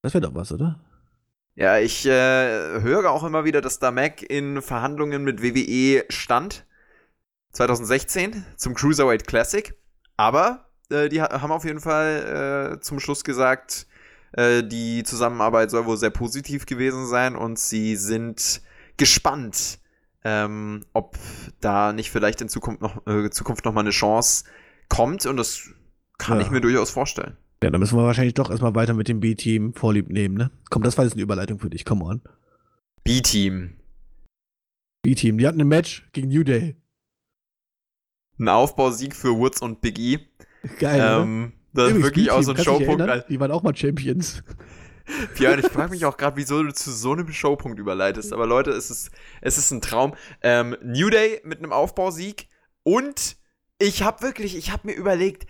[0.02, 0.80] das wäre doch was, oder?
[1.54, 6.64] Ja, ich äh, höre auch immer wieder, dass da Mac in Verhandlungen mit WWE stand.
[7.52, 9.74] 2016 zum Cruiserweight Classic.
[10.16, 13.86] Aber äh, die haben auf jeden Fall äh, zum Schluss gesagt,
[14.32, 18.62] äh, die Zusammenarbeit soll wohl sehr positiv gewesen sein und sie sind
[18.96, 19.80] gespannt,
[20.24, 21.16] ähm, ob
[21.60, 24.44] da nicht vielleicht in Zukunft noch, äh, Zukunft noch mal eine Chance
[24.88, 25.70] kommt und das
[26.18, 26.44] kann ja.
[26.44, 27.36] ich mir durchaus vorstellen.
[27.62, 30.50] Ja, dann müssen wir wahrscheinlich doch erstmal weiter mit dem B-Team Vorlieb nehmen, ne?
[30.70, 32.22] Komm, das war jetzt eine Überleitung für dich, come on.
[33.02, 33.76] B-Team.
[35.02, 36.76] B-Team, die hatten ein Match gegen New Day.
[38.38, 40.20] Ein Aufbausieg für Woods und Big E.
[40.78, 41.22] Geil.
[41.22, 43.28] Ähm, das ist wirklich auch so ein Showpunkt.
[43.28, 44.42] Die waren auch mal Champions.
[45.36, 48.32] Björn, ich frage mich auch gerade, wieso du zu so einem Showpunkt überleitest.
[48.32, 49.10] Aber Leute, es ist,
[49.40, 50.14] es ist ein Traum.
[50.42, 52.48] Ähm, New Day mit einem Aufbausieg
[52.82, 53.37] und
[53.78, 55.46] ich habe wirklich, ich habe mir überlegt,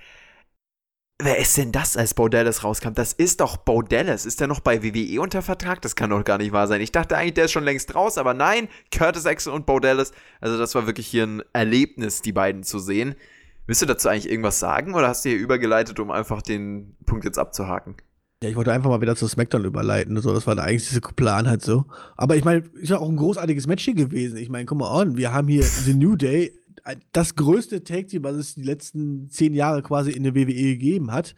[1.20, 2.94] Wer ist denn das, als Bo Dallas rauskam?
[2.94, 4.24] Das ist doch Bo Dallas.
[4.24, 5.82] Ist der noch bei WWE unter Vertrag?
[5.82, 6.80] Das kann doch gar nicht wahr sein.
[6.80, 10.12] Ich dachte eigentlich, der ist schon längst raus, aber nein, Curtis Axel und Bo Dallas.
[10.40, 13.16] Also das war wirklich hier ein Erlebnis, die beiden zu sehen.
[13.66, 17.24] Willst du dazu eigentlich irgendwas sagen oder hast du hier übergeleitet, um einfach den Punkt
[17.24, 17.96] jetzt abzuhaken?
[18.40, 20.20] Ja, ich wollte einfach mal wieder zu SmackDown überleiten.
[20.20, 21.86] So, das war der eigentliche Plan halt so.
[22.16, 24.36] Aber ich meine, ist ja auch ein großartiges Match hier gewesen.
[24.36, 26.52] Ich meine, guck mal on, wir haben hier The New Day,
[27.12, 31.34] das größte Tag-Team, was es die letzten zehn Jahre quasi in der WWE gegeben hat,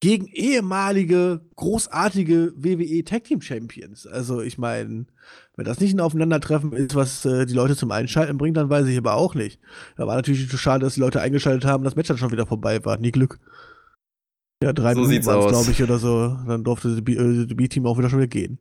[0.00, 4.06] gegen ehemalige, großartige WWE Tag Team Champions.
[4.06, 5.06] Also, ich meine,
[5.56, 8.86] wenn das nicht ein Aufeinandertreffen ist, was äh, die Leute zum Einschalten bringt, dann weiß
[8.86, 9.60] ich aber auch nicht.
[9.96, 12.82] Da war natürlich schade, dass die Leute eingeschaltet haben, das Match dann schon wieder vorbei
[12.84, 12.96] war.
[12.96, 13.38] Nie Glück.
[14.62, 16.36] Ja, drei so Minuten glaube ich, oder so.
[16.46, 18.58] Dann durfte das äh, B-Team auch wieder schon wieder gehen.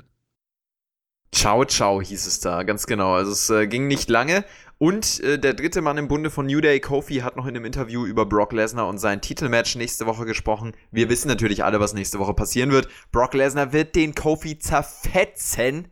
[1.39, 3.13] Ciao, ciao hieß es da, ganz genau.
[3.13, 4.43] Also es äh, ging nicht lange.
[4.77, 7.63] Und äh, der dritte Mann im Bunde von New Day, Kofi, hat noch in einem
[7.63, 10.73] Interview über Brock Lesnar und sein Titelmatch nächste Woche gesprochen.
[10.91, 12.89] Wir wissen natürlich alle, was nächste Woche passieren wird.
[13.13, 15.87] Brock Lesnar wird den Kofi zerfetzen.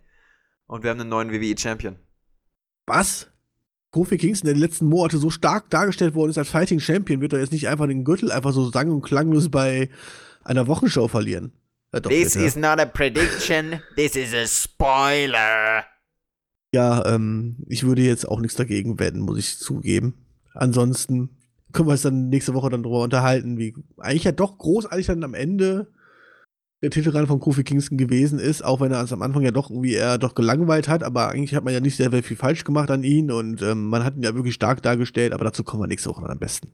[0.65, 1.95] Und wir haben einen neuen WWE-Champion.
[2.85, 3.27] Was?
[3.91, 7.31] Kofi Kingston, der die letzten Monate so stark dargestellt worden ist als Fighting Champion, wird
[7.31, 9.87] er jetzt nicht einfach den Gürtel einfach so sang- und klanglos bei
[10.43, 11.53] einer Wochenshow verlieren.
[11.97, 12.45] Ja, doch, This bitte.
[12.45, 15.83] is not a prediction, this is a spoiler.
[16.73, 20.13] Ja, ähm, ich würde jetzt auch nichts dagegen wetten, muss ich zugeben.
[20.53, 21.29] Ansonsten
[21.73, 25.23] können wir uns dann nächste Woche dann drüber unterhalten, wie eigentlich ja doch großartig dann
[25.23, 25.87] am Ende
[26.83, 29.71] der Titelrun von Kofi Kingston gewesen ist, auch wenn er es am Anfang ja doch
[29.71, 32.63] irgendwie er doch gelangweilt hat, aber eigentlich hat man ja nicht sehr, sehr viel falsch
[32.63, 35.81] gemacht an ihn und ähm, man hat ihn ja wirklich stark dargestellt, aber dazu kommen
[35.81, 36.67] wir nächste Woche dann am besten.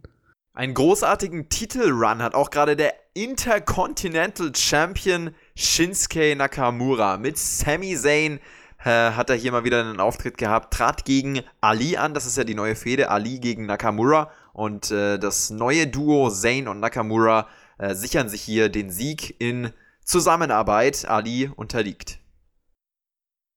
[0.56, 8.40] Einen großartigen Titelrun hat auch gerade der Intercontinental Champion Shinsuke Nakamura mit Sami Zayn
[8.86, 12.38] äh, hat er hier mal wieder einen Auftritt gehabt, trat gegen Ali an, das ist
[12.38, 17.48] ja die neue Fehde, Ali gegen Nakamura und äh, das neue Duo Zayn und Nakamura
[17.80, 19.72] äh, sichern sich hier den Sieg in
[20.06, 21.06] Zusammenarbeit.
[21.10, 22.20] Ali unterliegt.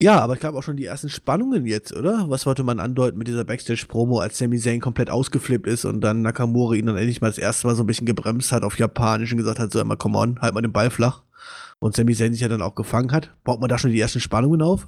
[0.02, 2.28] Ja, aber ich glaube auch schon die ersten Spannungen jetzt, oder?
[2.28, 6.20] Was wollte man andeuten mit dieser Backstage-Promo, als Sami Zayn komplett ausgeflippt ist und dann
[6.20, 9.32] Nakamura ihn dann endlich mal das erste Mal so ein bisschen gebremst hat auf Japanisch
[9.32, 11.22] und gesagt hat, so immer, come on, halt mal den Ball flach.
[11.78, 13.34] Und Sami Zayn sich ja dann auch gefangen hat.
[13.42, 14.86] Baut man da schon die ersten Spannungen auf?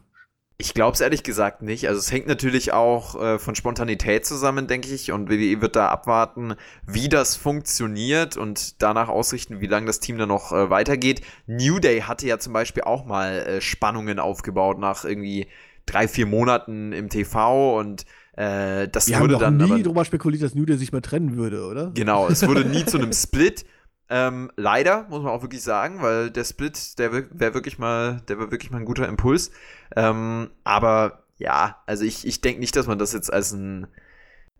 [0.61, 1.87] Ich glaube es ehrlich gesagt nicht.
[1.89, 5.13] Also es hängt natürlich auch äh, von Spontanität zusammen, denke ich.
[5.13, 10.19] Und WWE wird da abwarten, wie das funktioniert und danach ausrichten, wie lange das Team
[10.19, 11.21] dann noch äh, weitergeht.
[11.47, 15.47] New Day hatte ja zum Beispiel auch mal äh, Spannungen aufgebaut nach irgendwie
[15.87, 19.71] drei, vier Monaten im TV und äh, das Wir wurde haben dann.
[19.77, 21.93] nie darüber spekuliert, dass New Day sich mal trennen würde, oder?
[21.95, 23.65] Genau, es wurde nie zu einem Split.
[24.11, 28.39] Ähm, leider, muss man auch wirklich sagen, weil der Split, der wäre wirklich mal, der
[28.39, 29.51] wäre wirklich mal ein guter Impuls.
[29.95, 33.87] Ähm, aber ja, also ich, ich denke nicht, dass man das jetzt als ein,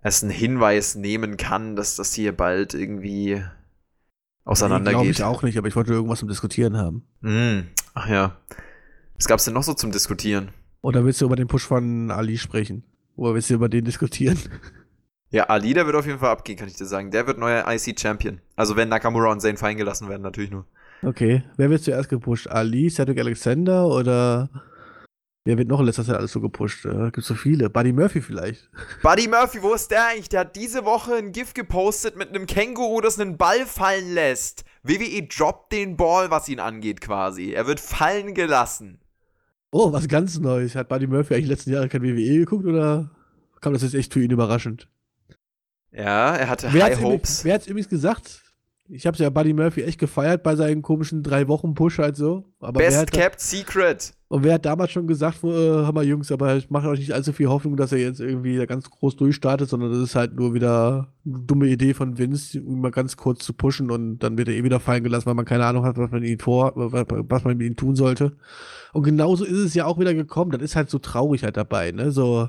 [0.03, 3.43] als ein Hinweis nehmen kann, dass das hier bald irgendwie
[4.45, 5.01] auseinandergeht.
[5.01, 7.05] Nee, Glaube ich auch nicht, aber ich wollte irgendwas zum Diskutieren haben.
[7.21, 8.37] Mm, ach ja.
[9.17, 10.51] Was gab's denn noch so zum Diskutieren?
[10.83, 12.85] Oder willst du über den Push von Ali sprechen?
[13.17, 14.39] Oder willst du über den diskutieren?
[15.31, 17.11] Ja, Ali, der wird auf jeden Fall abgehen, kann ich dir sagen.
[17.11, 18.41] Der wird neuer IC-Champion.
[18.57, 20.65] Also wenn Nakamura und Zayn fallen gelassen werden, natürlich nur.
[21.03, 21.43] Okay.
[21.57, 22.49] Wer wird zuerst gepusht?
[22.49, 24.49] Ali, Cedric Alexander oder
[25.45, 26.87] wer wird noch in letzter Zeit alles so gepusht?
[26.87, 27.69] Äh, gibt so viele.
[27.69, 28.71] Buddy Murphy vielleicht.
[29.03, 30.31] Buddy Murphy, wo ist der eigentlich?
[30.31, 34.65] Der hat diese Woche ein GIF gepostet mit einem Känguru, das einen Ball fallen lässt.
[34.83, 37.53] WWE droppt den Ball, was ihn angeht, quasi.
[37.53, 38.99] Er wird fallen gelassen.
[39.71, 40.75] Oh, was ganz Neues.
[40.75, 43.11] Hat Buddy Murphy eigentlich letzten Jahre kein WWE geguckt oder
[43.61, 44.89] kam das jetzt echt für ihn überraschend?
[45.93, 47.45] Ja, er hatte wer High Hopes.
[47.45, 48.43] wer hat es übrigens gesagt?
[48.91, 52.47] Ich habe ja Buddy Murphy echt gefeiert bei seinen komischen drei Wochen Push halt so.
[52.59, 54.15] Aber Best kept secret.
[54.29, 57.13] Und wer hat damals schon gesagt, wo, äh, Hammer Jungs, aber ich mache euch nicht
[57.13, 60.35] allzu viel Hoffnung, dass er jetzt irgendwie da ganz groß durchstartet, sondern das ist halt
[60.35, 64.39] nur wieder eine dumme Idee von Vince, ihn mal ganz kurz zu pushen und dann
[64.39, 66.73] wird er eh wieder fallen gelassen, weil man keine Ahnung hat, was man ihn vor,
[66.75, 68.37] was man mit ihm tun sollte.
[68.93, 70.51] Und genauso ist es ja auch wieder gekommen.
[70.51, 72.11] Das ist halt so traurig halt dabei, ne?
[72.11, 72.49] So,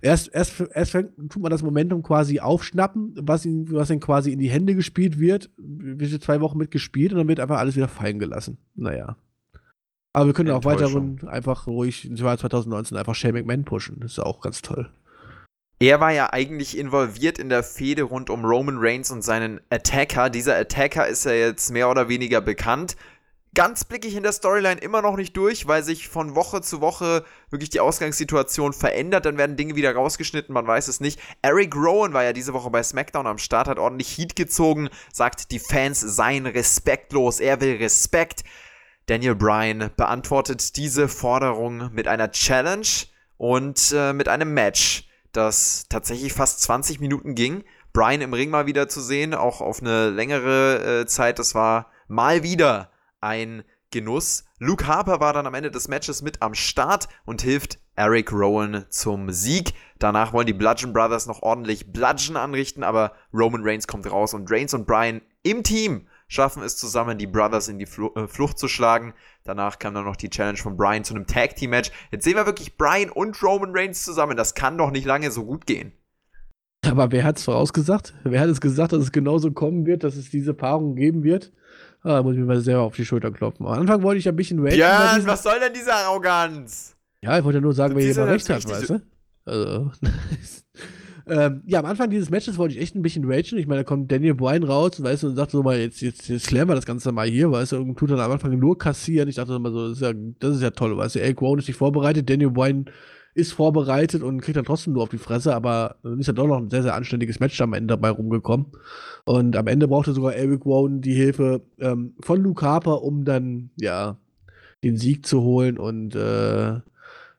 [0.00, 4.32] erst, erst, erst fängt, tut man das Momentum quasi aufschnappen, was ihm, was ihm quasi
[4.32, 7.88] in die Hände gespielt wird, wird zwei Wochen mitgespielt und dann wird einfach alles wieder
[7.88, 8.58] fallen gelassen.
[8.74, 9.16] Naja.
[10.12, 14.00] Aber wir können auch weiterhin einfach ruhig im Jahr 2019 einfach Shane McMahon pushen.
[14.00, 14.90] Das ist auch ganz toll.
[15.80, 20.28] Er war ja eigentlich involviert in der Fehde rund um Roman Reigns und seinen Attacker.
[20.28, 22.96] Dieser Attacker ist ja jetzt mehr oder weniger bekannt.
[23.54, 26.80] Ganz blicke ich in der Storyline immer noch nicht durch, weil sich von Woche zu
[26.80, 29.24] Woche wirklich die Ausgangssituation verändert.
[29.24, 31.18] Dann werden Dinge wieder rausgeschnitten, man weiß es nicht.
[31.40, 35.50] Eric Rowan war ja diese Woche bei SmackDown am Start, hat ordentlich Heat gezogen, sagt,
[35.50, 38.44] die Fans seien respektlos, er will Respekt.
[39.06, 42.86] Daniel Bryan beantwortet diese Forderung mit einer Challenge
[43.38, 47.64] und äh, mit einem Match, das tatsächlich fast 20 Minuten ging.
[47.94, 51.90] Bryan im Ring mal wieder zu sehen, auch auf eine längere äh, Zeit, das war
[52.06, 52.90] mal wieder
[53.20, 54.44] ein Genuss.
[54.58, 58.84] Luke Harper war dann am Ende des Matches mit am Start und hilft Eric Rowan
[58.90, 59.72] zum Sieg.
[59.98, 64.50] Danach wollen die Bludgeon Brothers noch ordentlich Bludgeon anrichten, aber Roman Reigns kommt raus und
[64.50, 68.58] Reigns und Bryan im Team schaffen es zusammen, die Brothers in die Fl äh, Flucht
[68.58, 69.14] zu schlagen.
[69.44, 71.90] Danach kam dann noch die Challenge von Bryan zu einem Tag Team Match.
[72.10, 74.36] Jetzt sehen wir wirklich Bryan und Roman Reigns zusammen.
[74.36, 75.92] Das kann doch nicht lange so gut gehen.
[76.86, 78.14] Aber wer hat es vorausgesagt?
[78.24, 81.52] Wer hat es gesagt, dass es genauso kommen wird, dass es diese Paarung geben wird?
[82.02, 83.66] Ah, da muss ich mir mal selber auf die Schulter klopfen.
[83.66, 84.76] Am Anfang wollte ich ein bisschen ragen.
[84.76, 86.96] Ja, was soll denn diese Arroganz?
[87.22, 89.00] Ja, ich wollte nur sagen, wer hier mal recht hat, weißt du?
[89.44, 89.90] Also,
[91.26, 93.58] ähm, ja, am Anfang dieses Matches wollte ich echt ein bisschen ragen.
[93.58, 96.28] Ich meine, da kommt Daniel Bryan raus, weißt du, und sagt so mal, jetzt, jetzt,
[96.28, 98.78] jetzt klären wir das Ganze mal hier, weißt du, und tut dann am Anfang nur
[98.78, 99.28] kassieren.
[99.28, 101.58] Ich dachte immer so, das ist ja, das ist ja toll, weißt du, Eric Rowan
[101.58, 102.84] ist nicht vorbereitet, Daniel Bryan
[103.38, 106.48] ist vorbereitet und kriegt dann trotzdem nur auf die Fresse, aber dann ist ja doch
[106.48, 108.66] noch ein sehr, sehr anständiges Match am Ende dabei rumgekommen.
[109.24, 113.70] Und am Ende brauchte sogar Eric Rowan die Hilfe ähm, von Luke Harper, um dann,
[113.76, 114.16] ja,
[114.82, 116.80] den Sieg zu holen und äh,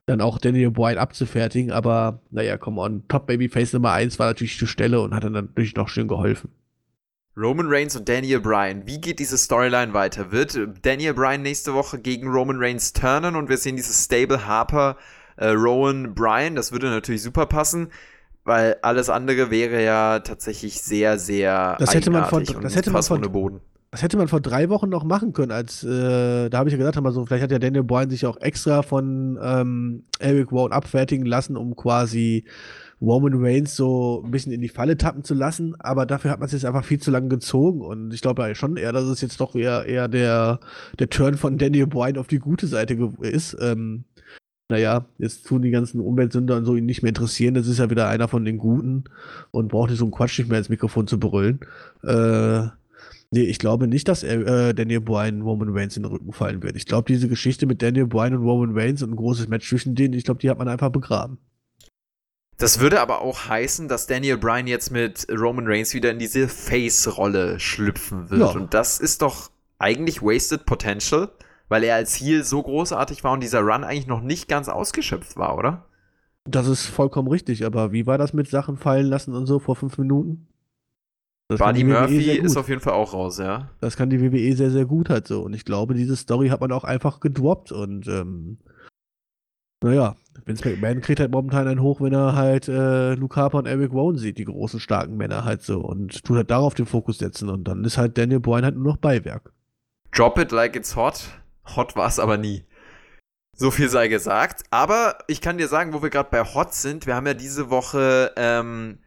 [0.05, 1.71] dann auch Daniel Bryan abzufertigen.
[1.71, 5.33] Aber naja, come on, Top Babyface Nummer 1 war natürlich zur Stelle und hat dann
[5.33, 6.49] natürlich noch schön geholfen.
[7.35, 8.85] Roman Reigns und Daniel Bryan.
[8.85, 10.31] Wie geht diese Storyline weiter?
[10.31, 14.97] Wird Daniel Bryan nächste Woche gegen Roman Reigns turnen und wir sehen dieses Stable Harper
[15.39, 16.55] äh, Rowan Bryan.
[16.55, 17.89] Das würde natürlich super passen,
[18.43, 23.03] weil alles andere wäre ja tatsächlich sehr, sehr das hätte man von, das hätte man
[23.03, 23.61] von, Boden.
[23.91, 26.77] Das hätte man vor drei Wochen noch machen können, als äh, da habe ich ja
[26.77, 30.73] gesagt, aber so, vielleicht hat ja Daniel Bryan sich auch extra von ähm, Eric Rowan
[30.73, 32.45] abfertigen lassen, um quasi
[33.01, 36.47] Roman Reigns so ein bisschen in die Falle tappen zu lassen, aber dafür hat man
[36.47, 39.21] es jetzt einfach viel zu lange gezogen und ich glaube ja schon eher, dass es
[39.21, 40.59] jetzt doch eher, eher der,
[40.99, 43.57] der Turn von Daniel Bryan auf die gute Seite ist.
[43.59, 44.03] Ähm,
[44.69, 47.55] naja, jetzt tun die ganzen Umweltsünder und so ihn nicht mehr interessieren.
[47.55, 49.05] Das ist ja wieder einer von den Guten
[49.49, 51.59] und braucht nicht so einen Quatsch nicht mehr ins Mikrofon zu brüllen.
[52.03, 52.67] Äh,
[53.31, 56.61] nee, ich glaube nicht, dass er, äh, Daniel Bryan Roman Reigns in den Rücken fallen
[56.61, 56.75] wird.
[56.75, 59.95] Ich glaube, diese Geschichte mit Daniel Bryan und Roman Reigns und ein großes Match zwischen
[59.95, 61.39] denen, ich glaube, die hat man einfach begraben.
[62.57, 66.47] Das würde aber auch heißen, dass Daniel Bryan jetzt mit Roman Reigns wieder in diese
[66.47, 68.41] Face-Rolle schlüpfen wird.
[68.41, 68.47] Ja.
[68.47, 69.49] Und das ist doch
[69.79, 71.29] eigentlich wasted potential
[71.69, 75.37] weil er als Heal so großartig war und dieser Run eigentlich noch nicht ganz ausgeschöpft
[75.37, 75.85] war, oder?
[76.45, 79.75] Das ist vollkommen richtig, aber wie war das mit Sachen fallen lassen und so vor
[79.75, 80.47] fünf Minuten?
[81.47, 83.69] Das Buddy Murphy ist auf jeden Fall auch raus, ja.
[83.81, 85.41] Das kann die WWE sehr, sehr gut halt so.
[85.41, 88.59] Und ich glaube, diese Story hat man auch einfach gedroppt und ähm,
[89.81, 90.15] naja,
[90.45, 93.91] Vince McMahon kriegt halt momentan einen hoch, wenn er halt äh, Luke Harper und Eric
[93.93, 97.49] Rowan sieht, die großen, starken Männer halt so und tut halt darauf den Fokus setzen
[97.49, 99.53] und dann ist halt Daniel Bryan halt nur noch Beiwerk.
[100.11, 101.29] Drop it like it's hot.
[101.75, 102.65] Hot war es aber nie.
[103.55, 104.63] So viel sei gesagt.
[104.71, 107.69] Aber ich kann dir sagen, wo wir gerade bei Hot sind, wir haben ja diese
[107.69, 108.99] Woche ähm,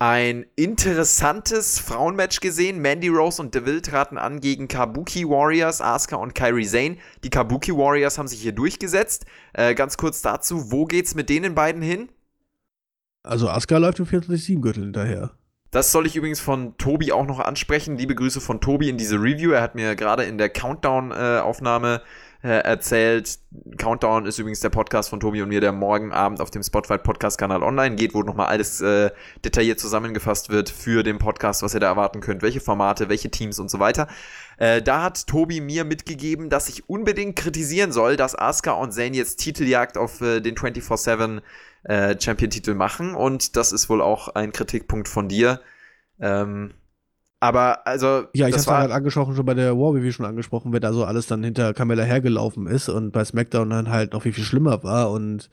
[0.00, 2.80] ein interessantes Frauenmatch gesehen.
[2.80, 6.96] Mandy Rose und DeVille traten an gegen Kabuki Warriors, Asuka und Kairi Zane.
[7.22, 9.26] Die Kabuki Warriors haben sich hier durchgesetzt.
[9.52, 12.08] Äh, ganz kurz dazu, wo geht's mit denen beiden hin?
[13.22, 15.30] Also Asuka läuft im 24-7-Gürtel hinterher.
[15.74, 17.96] Das soll ich übrigens von Tobi auch noch ansprechen.
[17.96, 19.50] Liebe Grüße von Tobi in diese Review.
[19.50, 22.00] Er hat mir gerade in der Countdown-Aufnahme
[22.44, 23.38] äh, äh, erzählt.
[23.76, 26.98] Countdown ist übrigens der Podcast von Tobi und mir, der morgen Abend auf dem Spotify
[26.98, 29.10] Podcast-Kanal online geht, wo nochmal alles äh,
[29.44, 33.58] detailliert zusammengefasst wird für den Podcast, was ihr da erwarten könnt, welche Formate, welche Teams
[33.58, 34.06] und so weiter.
[34.58, 39.16] Äh, da hat Tobi mir mitgegeben, dass ich unbedingt kritisieren soll, dass Asuka und Zane
[39.16, 41.42] jetzt Titeljagd auf äh, den 24-7
[41.84, 45.60] äh, Champion-Titel machen und das ist wohl auch ein Kritikpunkt von dir.
[46.20, 46.72] Ähm,
[47.40, 48.24] aber also.
[48.32, 50.94] Ja, ich hab's war halt angesprochen, schon bei der War wie schon angesprochen, wer da
[50.94, 54.44] so alles dann hinter Carmella hergelaufen ist und bei SmackDown dann halt noch viel, viel
[54.44, 55.50] schlimmer war und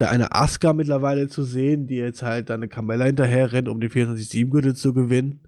[0.00, 3.80] da eine Asuka mittlerweile zu sehen, die jetzt halt dann eine Carmella hinterher rennt, um
[3.80, 5.40] den 24-7-Gürtel zu gewinnen,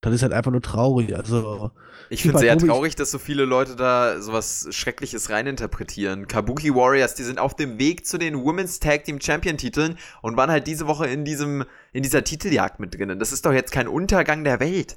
[0.00, 1.14] dann ist halt einfach nur traurig.
[1.16, 1.70] Also,
[2.10, 6.28] ich finde sehr traurig, dass so viele Leute da sowas Schreckliches reininterpretieren.
[6.28, 10.36] Kabuki Warriors, die sind auf dem Weg zu den Women's Tag Team Champion Titeln und
[10.36, 13.18] waren halt diese Woche in diesem, in dieser Titeljagd mit drinnen.
[13.18, 14.96] Das ist doch jetzt kein Untergang der Welt.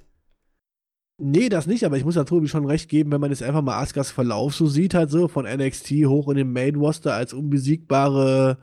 [1.18, 3.62] Nee, das nicht, aber ich muss da Tobi schon recht geben, wenn man jetzt einfach
[3.62, 7.32] mal Askas Verlauf so sieht, halt so, von NXT hoch in den Main Roster als
[7.32, 8.58] unbesiegbare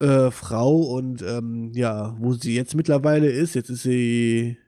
[0.00, 4.58] äh, Frau und ähm, ja, wo sie jetzt mittlerweile ist, jetzt ist sie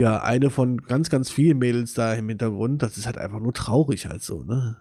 [0.00, 2.82] ja, eine von ganz, ganz vielen Mädels da im Hintergrund.
[2.82, 4.76] Das ist halt einfach nur traurig halt so, ne?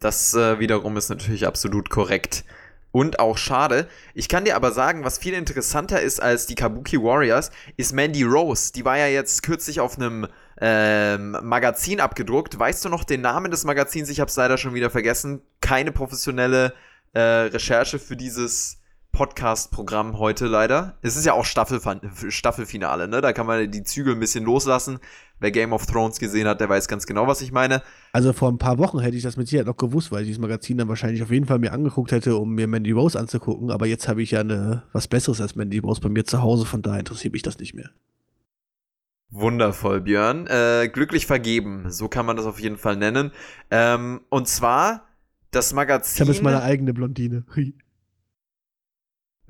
[0.00, 2.44] Das äh, wiederum ist natürlich absolut korrekt.
[2.90, 3.86] Und auch schade.
[4.14, 8.22] Ich kann dir aber sagen, was viel interessanter ist als die Kabuki Warriors, ist Mandy
[8.22, 8.72] Rose.
[8.72, 10.26] Die war ja jetzt kürzlich auf einem
[10.60, 12.58] ähm, Magazin abgedruckt.
[12.58, 14.08] Weißt du noch den Namen des Magazins?
[14.08, 15.42] Ich habe es leider schon wieder vergessen.
[15.60, 16.72] Keine professionelle
[17.12, 18.80] äh, Recherche für dieses
[19.12, 20.96] Podcast-Programm heute leider.
[21.02, 21.80] Es ist ja auch Staffel
[22.28, 23.20] Staffelfinale, ne?
[23.20, 24.98] Da kann man die Zügel ein bisschen loslassen.
[25.40, 27.82] Wer Game of Thrones gesehen hat, der weiß ganz genau, was ich meine.
[28.12, 30.40] Also vor ein paar Wochen hätte ich das mit Sicherheit noch gewusst, weil ich dieses
[30.40, 33.70] Magazin dann wahrscheinlich auf jeden Fall mir angeguckt hätte, um mir Mandy Rose anzugucken.
[33.70, 36.64] Aber jetzt habe ich ja eine, was Besseres als Mandy Rose bei mir zu Hause,
[36.64, 37.90] von daher interessiert mich das nicht mehr.
[39.30, 40.46] Wundervoll, Björn.
[40.46, 43.30] Äh, glücklich vergeben, so kann man das auf jeden Fall nennen.
[43.70, 45.04] Ähm, und zwar
[45.50, 46.14] das Magazin.
[46.16, 47.44] Ich habe jetzt meine eigene Blondine.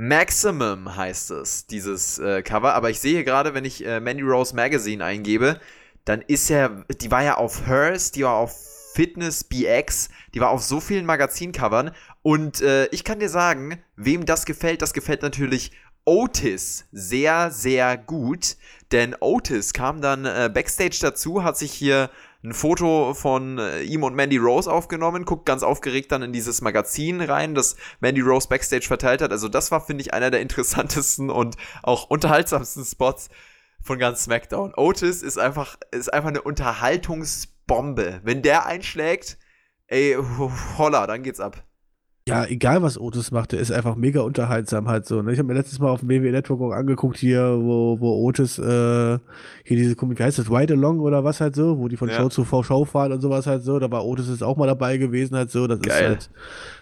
[0.00, 2.74] Maximum heißt es, dieses äh, Cover.
[2.74, 5.58] Aber ich sehe gerade, wenn ich äh, Mandy Rose Magazine eingebe,
[6.04, 8.54] dann ist ja, die war ja auf Hers, die war auf
[8.94, 11.90] Fitness BX, die war auf so vielen Magazincovern.
[12.22, 15.72] Und äh, ich kann dir sagen, wem das gefällt, das gefällt natürlich
[16.04, 18.56] Otis sehr, sehr gut.
[18.92, 22.08] Denn Otis kam dann äh, backstage dazu, hat sich hier
[22.44, 26.60] ein Foto von äh, ihm und Mandy Rose aufgenommen, guckt ganz aufgeregt dann in dieses
[26.60, 29.32] Magazin rein, das Mandy Rose backstage verteilt hat.
[29.32, 33.28] Also das war, finde ich, einer der interessantesten und auch unterhaltsamsten Spots
[33.82, 34.72] von ganz SmackDown.
[34.76, 38.20] Otis ist einfach, ist einfach eine Unterhaltungsbombe.
[38.22, 39.38] Wenn der einschlägt,
[39.88, 40.16] ey,
[40.78, 41.64] holla, dann geht's ab
[42.28, 45.22] ja, egal was Otis macht, der ist einfach mega unterhaltsam halt so.
[45.22, 45.32] Ne?
[45.32, 48.58] Ich habe mir letztes Mal auf dem WWE Network auch angeguckt hier, wo, wo Otis
[48.58, 49.18] äh,
[49.64, 52.16] hier diese Komik, heißt das Ride Along oder was halt so, wo die von ja.
[52.16, 53.78] Show zu Show fahren und sowas halt so.
[53.78, 55.66] Da war Otis jetzt auch mal dabei gewesen halt so.
[55.66, 55.88] Das Geil.
[55.88, 56.30] ist halt,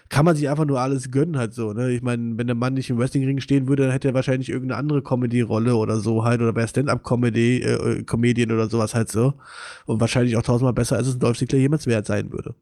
[0.09, 1.71] kann man sich einfach nur alles gönnen halt so.
[1.71, 1.91] Ne?
[1.91, 4.79] Ich meine, wenn der Mann nicht im Wrestlingring stehen würde, dann hätte er wahrscheinlich irgendeine
[4.79, 9.33] andere Comedy-Rolle oder so halt oder bei Stand-up-Comedy, äh, Comedian oder sowas halt so.
[9.85, 12.53] Und wahrscheinlich auch tausendmal besser, als es ein Dolph Ziggler jemals wert sein würde.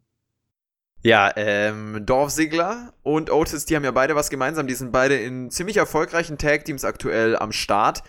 [1.06, 4.66] Ja, ähm, Dorf Sigler und Otis, die haben ja beide was gemeinsam.
[4.66, 8.02] Die sind beide in ziemlich erfolgreichen Tag-Teams aktuell am Start.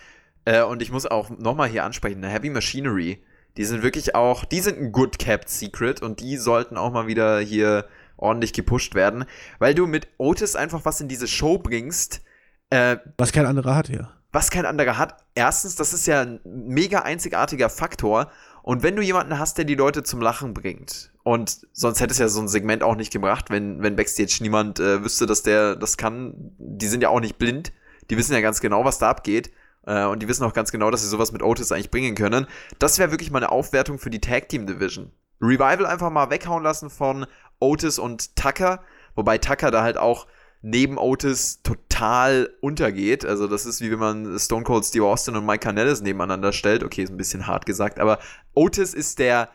[0.45, 3.23] Äh, und ich muss auch nochmal hier ansprechen, Heavy Machinery.
[3.55, 7.05] Die sind wirklich auch, die sind ein good kept Secret und die sollten auch mal
[7.05, 7.85] wieder hier
[8.17, 9.25] ordentlich gepusht werden,
[9.59, 12.23] weil du mit Otis einfach was in diese Show bringst.
[12.71, 14.09] Äh, was kein anderer hat, ja.
[14.31, 15.23] Was kein anderer hat.
[15.35, 18.31] Erstens, das ist ja ein mega einzigartiger Faktor.
[18.67, 22.17] Und wenn du jemanden hast, der die Leute zum Lachen bringt, und sonst hätte es
[22.17, 25.77] ja so ein Segment auch nicht gebracht, wenn, wenn Backstage niemand äh, wüsste, dass der
[25.77, 26.33] das kann.
[26.57, 27.71] Die sind ja auch nicht blind.
[28.09, 29.53] Die wissen ja ganz genau, was da abgeht.
[29.85, 32.45] Äh, und die wissen auch ganz genau, dass sie sowas mit Otis eigentlich bringen können.
[32.77, 35.13] Das wäre wirklich mal eine Aufwertung für die Tag Team Division.
[35.39, 37.25] Revival einfach mal weghauen lassen von
[37.59, 38.83] Otis und Tucker.
[39.15, 40.27] Wobei Tucker da halt auch
[40.69, 43.25] neben Otis total untergeht.
[43.25, 46.83] Also das ist wie wenn man Stone Cold Steve Austin und Mike Canellis nebeneinander stellt.
[46.83, 48.19] Okay, ist ein bisschen hart gesagt, aber
[48.53, 49.49] Otis ist der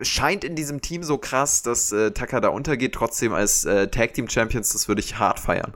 [0.00, 2.94] scheint in diesem Team so krass, dass äh, Tucker da untergeht.
[2.94, 5.74] Trotzdem als äh, Tag Team Champions, das würde ich hart feiern.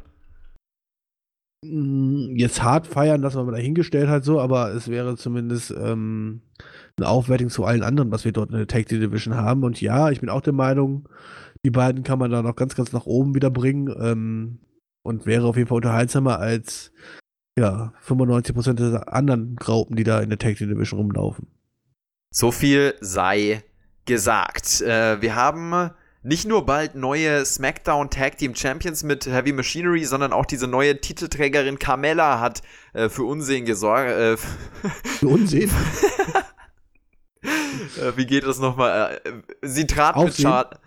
[1.65, 6.43] Mm, jetzt hart feiern, das wir mal dahingestellt halt so, aber es wäre zumindest ähm,
[6.97, 9.63] eine Aufwertung zu allen anderen, was wir dort in der Tag Team Division haben.
[9.63, 11.09] Und ja, ich bin auch der Meinung,
[11.65, 14.59] die beiden kann man da noch ganz, ganz nach oben wieder bringen ähm,
[15.03, 16.93] und wäre auf jeden Fall unterhaltsamer als
[17.57, 21.49] ja, 95% der anderen Graupen, die da in der Tag Team Division rumlaufen.
[22.31, 23.63] So viel sei
[24.07, 24.81] gesagt.
[24.81, 25.91] Äh, wir haben
[26.23, 31.01] nicht nur bald neue SmackDown Tag Team Champions mit Heavy Machinery, sondern auch diese neue
[31.01, 32.63] Titelträgerin Carmella hat
[32.95, 34.11] äh, für Unsehen gesorgt.
[34.11, 34.37] Äh,
[35.05, 35.71] für Unsehen?
[38.01, 39.21] Äh, wie geht das nochmal?
[39.25, 39.33] Äh,
[39.63, 40.29] sie trat Aufsehen?
[40.29, 40.79] mit Charlotte.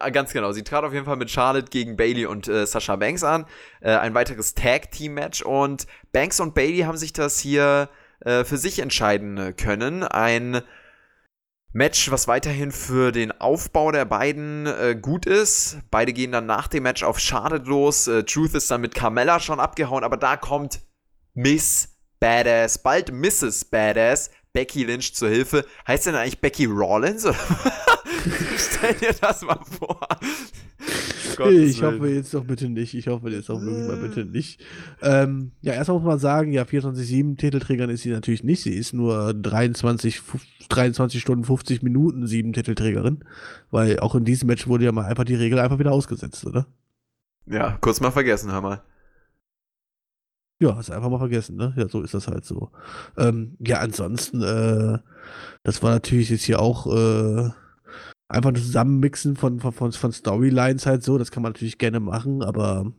[0.00, 2.96] Äh, ganz genau, sie trat auf jeden Fall mit Charlotte gegen Bailey und äh, Sasha
[2.96, 3.46] Banks an.
[3.80, 7.88] Äh, ein weiteres Tag-Team-Match und Banks und Bailey haben sich das hier
[8.20, 10.02] äh, für sich entscheiden können.
[10.02, 10.62] Ein
[11.72, 15.78] Match, was weiterhin für den Aufbau der beiden äh, gut ist.
[15.90, 18.08] Beide gehen dann nach dem Match auf Charlotte los.
[18.08, 20.80] Äh, Truth ist dann mit Carmella schon abgehauen, aber da kommt
[21.34, 23.66] Miss Badass, bald Mrs.
[23.66, 25.64] Badass, Becky Lynch zur Hilfe.
[25.86, 27.22] Heißt denn eigentlich Becky Rollins?
[28.56, 30.00] Stell dir das mal vor.
[31.48, 32.92] ich hoffe jetzt doch bitte nicht.
[32.94, 34.60] Ich hoffe jetzt auch wirklich mal bitte nicht.
[35.00, 38.64] Ähm, ja, erstmal muss man sagen, ja, 24-7 Titelträgerin ist sie natürlich nicht.
[38.64, 40.22] Sie ist nur 23,
[40.68, 43.20] 23 Stunden 50 Minuten sieben Titelträgerin.
[43.70, 46.66] Weil auch in diesem Match wurde ja mal einfach die Regel einfach wieder ausgesetzt, oder?
[47.46, 48.82] Ja, kurz mal vergessen, hör mal.
[50.60, 51.72] Ja, hast einfach mal vergessen, ne?
[51.76, 52.70] Ja, so ist das halt so.
[53.16, 54.98] Ähm, ja, ansonsten, äh,
[55.62, 57.50] das war natürlich jetzt hier auch äh,
[58.28, 61.16] einfach ein Zusammenmixen von, von, von, Storylines halt so.
[61.16, 62.92] Das kann man natürlich gerne machen, aber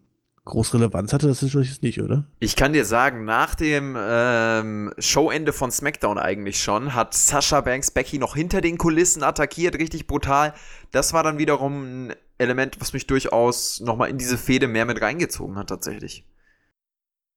[0.46, 2.24] groß Relevanz hatte das natürlich nicht, oder?
[2.40, 7.92] Ich kann dir sagen, nach dem ähm, Showende von SmackDown eigentlich schon, hat Sasha Banks
[7.92, 10.54] Becky noch hinter den Kulissen attackiert, richtig brutal.
[10.92, 15.02] Das war dann wiederum ein Element, was mich durchaus nochmal in diese Fehde mehr mit
[15.02, 16.26] reingezogen hat, tatsächlich.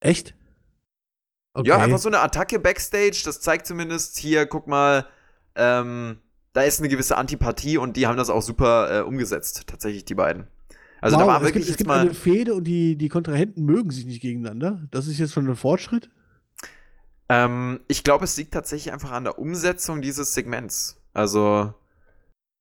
[0.03, 0.35] Echt?
[1.55, 1.69] Okay.
[1.69, 5.07] Ja, einfach so eine Attacke Backstage, das zeigt zumindest hier, guck mal,
[5.55, 6.19] ähm,
[6.55, 10.15] da ist eine gewisse Antipathie und die haben das auch super äh, umgesetzt, tatsächlich die
[10.15, 10.49] beiden.
[11.01, 13.65] Also wow, da war es wirklich gibt, es gibt eine Fehde und die, die Kontrahenten
[13.65, 14.83] mögen sich nicht gegeneinander.
[14.91, 16.11] Das ist jetzt schon ein Fortschritt.
[17.29, 21.01] Ähm, ich glaube, es liegt tatsächlich einfach an der Umsetzung dieses Segments.
[21.13, 21.75] Also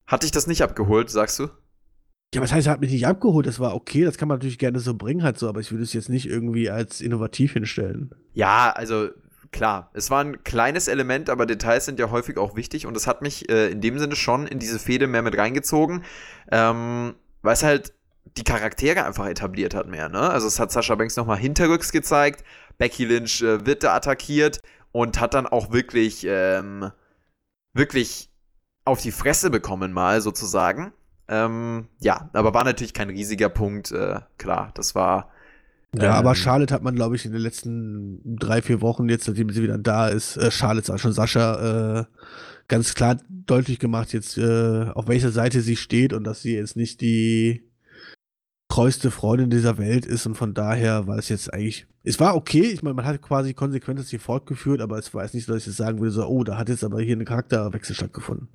[0.06, 1.50] hat dich das nicht abgeholt, sagst du?
[2.34, 3.46] Ja, was heißt, er hat mich nicht abgeholt?
[3.46, 5.84] Das war okay, das kann man natürlich gerne so bringen, halt so, aber ich würde
[5.84, 8.16] es jetzt nicht irgendwie als innovativ hinstellen.
[8.34, 9.10] Ja, also
[9.52, 13.06] klar, es war ein kleines Element, aber Details sind ja häufig auch wichtig und es
[13.06, 16.06] hat mich äh, in dem Sinne schon in diese Fehde mehr mit reingezogen,
[16.52, 17.94] ähm, weil es halt
[18.38, 20.30] die Charaktere einfach etabliert hat mehr, ne?
[20.30, 22.46] Also es hat Sascha Banks nochmal hinterrücks gezeigt,
[22.78, 24.62] Becky Lynch äh, wird da attackiert
[24.94, 26.92] und hat dann auch wirklich, ähm,
[27.74, 28.30] wirklich
[28.86, 30.94] auf die Fresse bekommen mal sozusagen.
[31.32, 35.32] Ähm, ja, aber war natürlich kein riesiger Punkt, äh, klar, das war
[35.94, 39.26] ja, ähm, aber Charlotte hat man, glaube ich, in den letzten drei, vier Wochen, jetzt
[39.26, 42.06] seitdem sie wieder da ist, äh, Charlotte, schon Sascha, äh,
[42.68, 46.78] ganz klar deutlich gemacht, jetzt äh, auf welcher Seite sie steht und dass sie jetzt
[46.78, 47.70] nicht die
[48.70, 52.62] treueste Freundin dieser Welt ist und von daher war es jetzt eigentlich, es war okay,
[52.62, 55.54] ich meine, man hat quasi konsequent das hier fortgeführt, aber es war jetzt nicht so,
[55.54, 58.48] dass ich jetzt sagen würde, so, oh, da hat jetzt aber hier ein Charakterwechsel stattgefunden.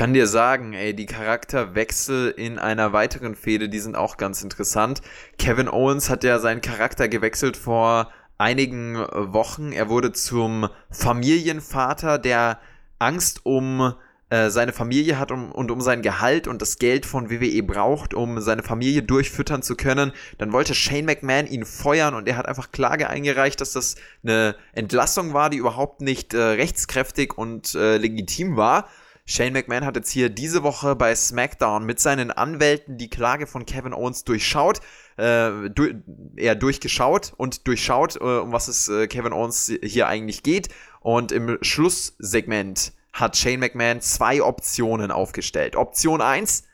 [0.00, 4.42] Ich kann dir sagen, ey, die Charakterwechsel in einer weiteren Fehde, die sind auch ganz
[4.42, 5.02] interessant.
[5.36, 9.72] Kevin Owens hat ja seinen Charakter gewechselt vor einigen Wochen.
[9.72, 12.60] Er wurde zum Familienvater, der
[12.98, 13.92] Angst um
[14.30, 18.14] äh, seine Familie hat um, und um sein Gehalt und das Geld von WWE braucht,
[18.14, 20.12] um seine Familie durchfüttern zu können.
[20.38, 24.56] Dann wollte Shane McMahon ihn feuern und er hat einfach Klage eingereicht, dass das eine
[24.72, 28.88] Entlassung war, die überhaupt nicht äh, rechtskräftig und äh, legitim war.
[29.30, 33.64] Shane McMahon hat jetzt hier diese Woche bei SmackDown mit seinen Anwälten die Klage von
[33.64, 34.80] Kevin Owens durchschaut,
[35.18, 36.02] äh, du,
[36.34, 40.70] eher durchgeschaut und durchschaut, äh, um was es äh, Kevin Owens hier eigentlich geht.
[40.98, 45.76] Und im Schlusssegment hat Shane McMahon zwei Optionen aufgestellt.
[45.76, 46.64] Option 1,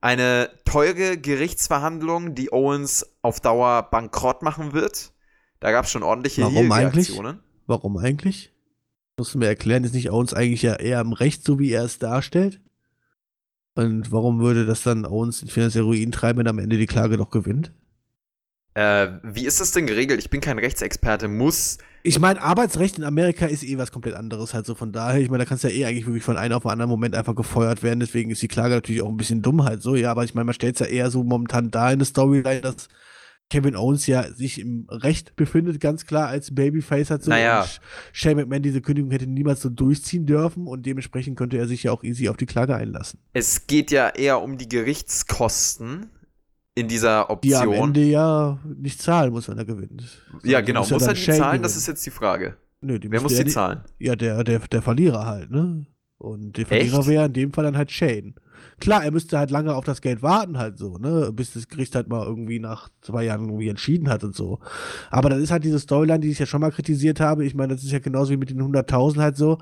[0.00, 5.12] eine teure Gerichtsverhandlung, die Owens auf Dauer bankrott machen wird.
[5.60, 7.26] Da gab es schon ordentliche Warum Reaktionen.
[7.26, 7.40] Eigentlich?
[7.66, 8.55] Warum eigentlich?
[9.18, 11.84] Musst du mir erklären, ist nicht Owens eigentlich ja eher im Recht, so wie er
[11.84, 12.60] es darstellt?
[13.74, 17.16] Und warum würde das dann Owens in finanzielle Ruin treiben, wenn am Ende die Klage
[17.16, 17.72] doch gewinnt?
[18.74, 20.20] Äh, wie ist das denn geregelt?
[20.20, 21.28] Ich bin kein Rechtsexperte.
[21.28, 21.78] Muss.
[22.02, 25.20] Ich meine, Arbeitsrecht in Amerika ist eh was komplett anderes, halt so von daher.
[25.20, 27.14] Ich meine, da kannst du ja eh eigentlich wirklich von einem auf einen anderen Moment
[27.14, 28.00] einfach gefeuert werden.
[28.00, 29.96] Deswegen ist die Klage natürlich auch ein bisschen dumm halt so.
[29.96, 32.60] Ja, aber ich meine, man stellt es ja eher so momentan da in der Storyline,
[32.60, 32.88] dass
[33.48, 37.30] Kevin Owens ja sich im Recht befindet, ganz klar als Babyface hat so.
[37.30, 37.64] Naja.
[38.12, 41.92] Shane McMahon diese Kündigung hätte niemals so durchziehen dürfen und dementsprechend könnte er sich ja
[41.92, 43.20] auch easy auf die Klage einlassen.
[43.32, 46.10] Es geht ja eher um die Gerichtskosten
[46.74, 47.70] in dieser Option.
[47.70, 50.22] Die am Ende ja nicht zahlen muss, wenn er gewinnt.
[50.42, 50.80] Ja, genau.
[50.80, 51.50] Muss, muss er die Shane zahlen?
[51.50, 51.62] Gewinnen.
[51.62, 52.56] Das ist jetzt die Frage.
[52.80, 53.80] Nö, Wer muss die zahlen?
[53.98, 55.86] Ja, der, der, der Verlierer halt, ne?
[56.18, 58.34] Und der Verlierer wäre in dem Fall dann halt Shane.
[58.78, 61.94] Klar, er müsste halt lange auf das Geld warten, halt so, ne, bis das Gericht
[61.94, 64.58] halt mal irgendwie nach zwei Jahren irgendwie entschieden hat und so.
[65.10, 67.44] Aber das ist halt diese Storyline, die ich ja schon mal kritisiert habe.
[67.44, 69.58] Ich meine, das ist ja genauso wie mit den 100.000 halt so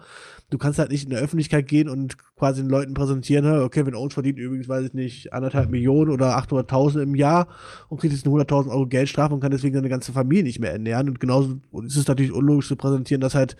[0.50, 3.94] du kannst halt nicht in der Öffentlichkeit gehen und quasi den Leuten präsentieren, okay, wenn
[3.94, 7.48] Owens verdient übrigens, weiß ich nicht, anderthalb Millionen oder 800.000 im Jahr
[7.88, 10.72] und kriegt jetzt eine 100.000 Euro Geldstrafe und kann deswegen seine ganze Familie nicht mehr
[10.72, 11.08] ernähren.
[11.08, 13.56] Und genauso ist es natürlich unlogisch zu präsentieren, dass halt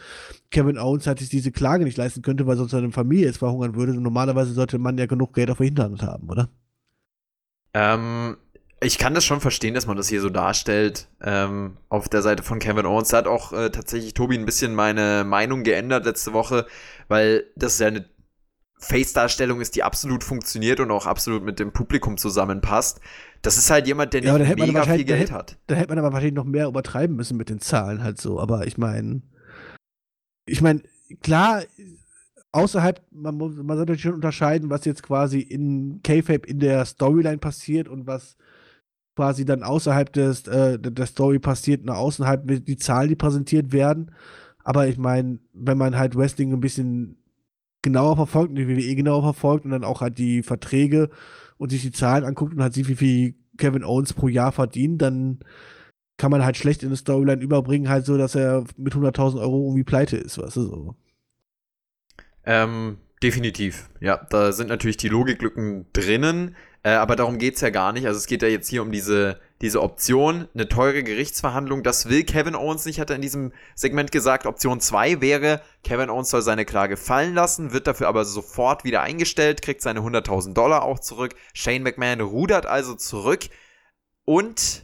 [0.50, 3.74] Kevin Owens halt sich diese Klage nicht leisten könnte, weil sonst seine Familie jetzt verhungern
[3.74, 3.92] würde.
[3.92, 6.48] Und normalerweise sollte man ja genug Geld der Hinterhand haben, oder?
[7.74, 8.36] Ähm,
[8.80, 11.08] ich kann das schon verstehen, dass man das hier so darstellt.
[11.22, 14.74] Ähm, auf der Seite von Kevin Owens da hat auch äh, tatsächlich Tobi ein bisschen
[14.74, 16.66] meine Meinung geändert letzte Woche,
[17.08, 18.08] weil das ja eine
[18.78, 23.00] Face-Darstellung ist, die absolut funktioniert und auch absolut mit dem Publikum zusammenpasst.
[23.40, 25.56] Das ist halt jemand, der ja, nicht mega viel Geld da hat.
[25.66, 28.38] Da hätte man aber wahrscheinlich noch mehr übertreiben müssen mit den Zahlen halt so.
[28.38, 29.22] Aber ich meine,
[30.46, 30.82] ich meine,
[31.22, 31.62] klar,
[32.54, 37.38] außerhalb, man, muss, man sollte schon unterscheiden, was jetzt quasi in K-Fape in der Storyline
[37.38, 38.36] passiert und was
[39.16, 44.12] quasi dann außerhalb des, äh, der Story passiert, nach außerhalb die Zahlen, die präsentiert werden.
[44.62, 47.18] Aber ich meine, wenn man halt Wrestling ein bisschen
[47.82, 51.10] genauer verfolgt, die WWE genauer verfolgt und dann auch halt die Verträge
[51.58, 55.02] und sich die Zahlen anguckt und halt sieht, wie viel Kevin Owens pro Jahr verdient,
[55.02, 55.40] dann
[56.16, 59.66] kann man halt schlecht in eine Storyline überbringen, halt so, dass er mit 100.000 Euro
[59.66, 60.96] irgendwie pleite ist, weißt du so.
[62.46, 63.88] Ähm, definitiv.
[64.00, 66.56] Ja, da sind natürlich die Logiklücken drinnen.
[66.84, 68.06] Äh, aber darum geht es ja gar nicht.
[68.06, 71.82] Also es geht ja jetzt hier um diese, diese Option, eine teure Gerichtsverhandlung.
[71.82, 74.44] Das will Kevin Owens nicht, hat er in diesem Segment gesagt.
[74.44, 79.00] Option 2 wäre, Kevin Owens soll seine Klage fallen lassen, wird dafür aber sofort wieder
[79.00, 81.34] eingestellt, kriegt seine 100.000 Dollar auch zurück.
[81.54, 83.46] Shane McMahon rudert also zurück
[84.26, 84.83] und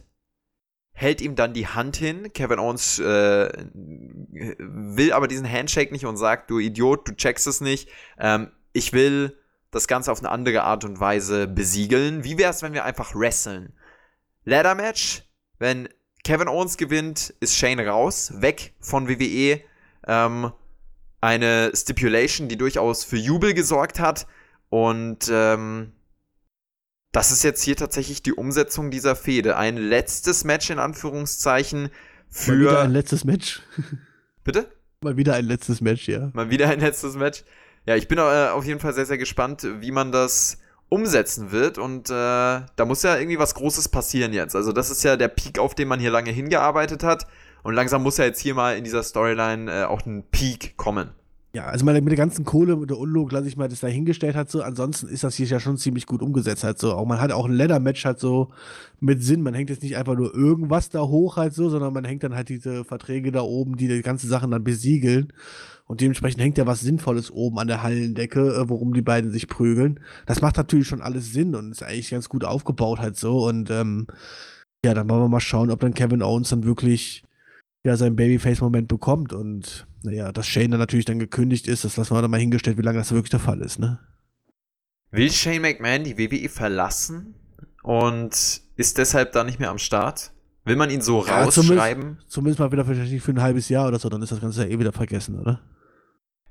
[1.01, 2.31] hält ihm dann die Hand hin.
[2.31, 7.59] Kevin Owens äh, will aber diesen Handshake nicht und sagt, du Idiot, du checkst es
[7.59, 7.89] nicht.
[8.19, 9.35] Ähm, ich will
[9.71, 12.23] das Ganze auf eine andere Art und Weise besiegeln.
[12.23, 13.73] Wie wäre es, wenn wir einfach wresteln?
[14.43, 15.23] Ladder Match,
[15.57, 15.89] wenn
[16.23, 19.61] Kevin Owens gewinnt, ist Shane raus, weg von WWE.
[20.07, 20.51] Ähm,
[21.19, 24.27] eine Stipulation, die durchaus für Jubel gesorgt hat.
[24.69, 25.93] Und ähm,
[27.11, 29.57] das ist jetzt hier tatsächlich die Umsetzung dieser Fehde.
[29.57, 31.89] Ein letztes Match in Anführungszeichen
[32.29, 32.51] für.
[32.51, 33.61] Mal wieder ein letztes Match.
[34.43, 34.71] Bitte?
[35.01, 36.29] Mal wieder ein letztes Match, ja.
[36.33, 37.43] Mal wieder ein letztes Match.
[37.85, 40.59] Ja, ich bin äh, auf jeden Fall sehr, sehr gespannt, wie man das
[40.89, 41.77] umsetzen wird.
[41.77, 44.55] Und äh, da muss ja irgendwie was Großes passieren jetzt.
[44.55, 47.27] Also, das ist ja der Peak, auf den man hier lange hingearbeitet hat.
[47.63, 51.11] Und langsam muss ja jetzt hier mal in dieser Storyline äh, auch ein Peak kommen.
[51.53, 54.49] Ja, also mit der ganzen Kohle, mit der Unlog, lasse ich mal das dahingestellt hat,
[54.49, 54.61] so.
[54.61, 56.93] Ansonsten ist das hier ja schon ziemlich gut umgesetzt, halt so.
[56.93, 58.51] Auch man hat auch ein Leather-Match halt so
[59.01, 59.41] mit Sinn.
[59.41, 62.35] Man hängt jetzt nicht einfach nur irgendwas da hoch halt so, sondern man hängt dann
[62.35, 65.33] halt diese Verträge da oben, die die ganze Sachen dann besiegeln.
[65.87, 69.49] Und dementsprechend hängt ja was Sinnvolles oben an der Hallendecke, äh, worum die beiden sich
[69.49, 69.99] prügeln.
[70.25, 73.45] Das macht natürlich schon alles Sinn und ist eigentlich ganz gut aufgebaut halt so.
[73.45, 74.07] Und ähm,
[74.85, 77.23] ja, dann wollen wir mal schauen, ob dann Kevin Owens dann wirklich
[77.83, 79.33] ja seinen Babyface-Moment bekommt.
[79.33, 82.77] Und naja, dass Shane dann natürlich dann gekündigt ist, das lassen wir dann mal hingestellt,
[82.77, 83.99] wie lange das wirklich der Fall ist, ne?
[85.11, 87.35] Will Shane McMahon die WWE verlassen
[87.83, 90.31] und ist deshalb da nicht mehr am Start?
[90.63, 92.03] Will man ihn so ja, rausschreiben?
[92.03, 94.63] Zumindest, zumindest mal wieder vielleicht für ein halbes Jahr oder so, dann ist das Ganze
[94.63, 95.59] ja eh wieder vergessen, oder?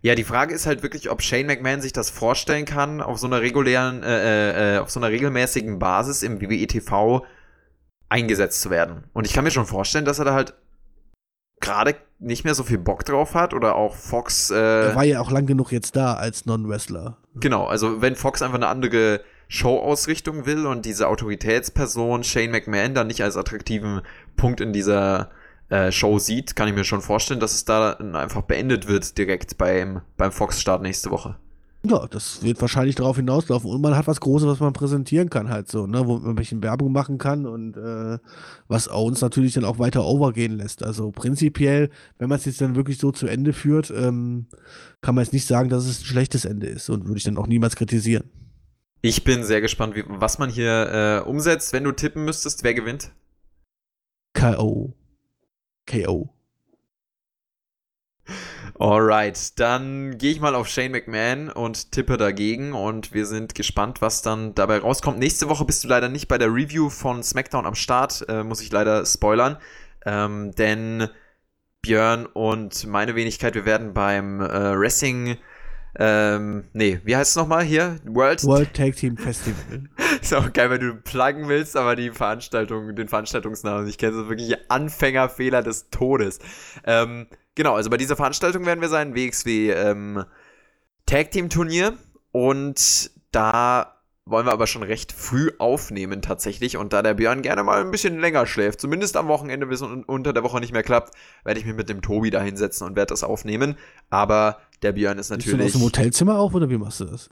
[0.03, 3.26] Ja, die Frage ist halt wirklich, ob Shane McMahon sich das vorstellen kann, auf so
[3.26, 7.24] einer regulären, äh, äh, auf so einer regelmäßigen Basis im WWE TV
[8.09, 9.05] eingesetzt zu werden.
[9.12, 10.55] Und ich kann mir schon vorstellen, dass er da halt
[11.61, 14.50] gerade nicht mehr so viel Bock drauf hat oder auch Fox.
[14.50, 17.16] Äh, er war ja auch lang genug jetzt da als Non-Wrestler.
[17.36, 23.06] Genau, also wenn Fox einfach eine andere Show-Ausrichtung will und diese Autoritätsperson Shane McMahon dann
[23.06, 24.02] nicht als attraktiven
[24.36, 25.30] Punkt in dieser
[25.70, 29.58] äh, Show sieht, kann ich mir schon vorstellen, dass es da einfach beendet wird direkt
[29.58, 31.36] beim, beim Fox-Start nächste Woche.
[31.83, 33.70] Ja, das wird wahrscheinlich darauf hinauslaufen.
[33.70, 36.07] Und man hat was Großes, was man präsentieren kann, halt so, ne?
[36.07, 38.18] Wo man ein bisschen Werbung machen kann und äh,
[38.68, 40.83] was uns natürlich dann auch weiter overgehen lässt.
[40.83, 44.47] Also prinzipiell, wenn man es jetzt dann wirklich so zu Ende führt, ähm,
[45.01, 47.39] kann man jetzt nicht sagen, dass es ein schlechtes Ende ist und würde ich dann
[47.39, 48.31] auch niemals kritisieren.
[49.01, 51.72] Ich bin sehr gespannt, wie, was man hier äh, umsetzt.
[51.72, 53.11] Wenn du tippen müsstest, wer gewinnt?
[54.35, 54.93] K.O.
[55.87, 56.31] KO.
[58.81, 64.01] Alright, dann gehe ich mal auf Shane McMahon und tippe dagegen und wir sind gespannt,
[64.01, 65.18] was dann dabei rauskommt.
[65.18, 68.62] Nächste Woche bist du leider nicht bei der Review von SmackDown am Start, äh, muss
[68.62, 69.59] ich leider spoilern,
[70.07, 71.11] ähm, denn
[71.83, 75.37] Björn und meine Wenigkeit, wir werden beim äh, Wrestling
[75.99, 77.97] ähm, nee, wie heißt es nochmal hier?
[78.05, 79.89] World, World Tag Team Festival.
[80.22, 84.16] ist auch geil, wenn du pluggen willst, aber die Veranstaltung, den Veranstaltungsnamen kennst.
[84.16, 86.39] Das ist wirklich Anfängerfehler des Todes.
[86.85, 90.24] Ähm, genau, also bei dieser Veranstaltung werden wir sein, WXW ähm,
[91.07, 91.94] Tag Team Turnier.
[92.32, 96.76] Und da wollen wir aber schon recht früh aufnehmen tatsächlich.
[96.76, 100.32] Und da der Björn gerne mal ein bisschen länger schläft, zumindest am Wochenende, bis unter
[100.32, 103.11] der Woche nicht mehr klappt, werde ich mich mit dem Tobi da hinsetzen und werde
[103.11, 103.76] das aufnehmen.
[104.09, 105.59] Aber der Björn ist natürlich.
[105.59, 107.28] Bist du aus dem Hotelzimmer auf oder wie machst du das?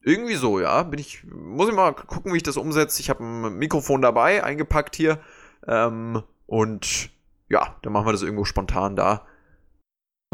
[0.00, 0.82] Irgendwie so, ja.
[0.82, 3.00] Bin ich, muss ich mal gucken, wie ich das umsetze.
[3.00, 5.18] Ich habe ein Mikrofon dabei, eingepackt hier.
[5.66, 7.10] Ähm, und
[7.48, 9.26] ja, dann machen wir das irgendwo spontan da.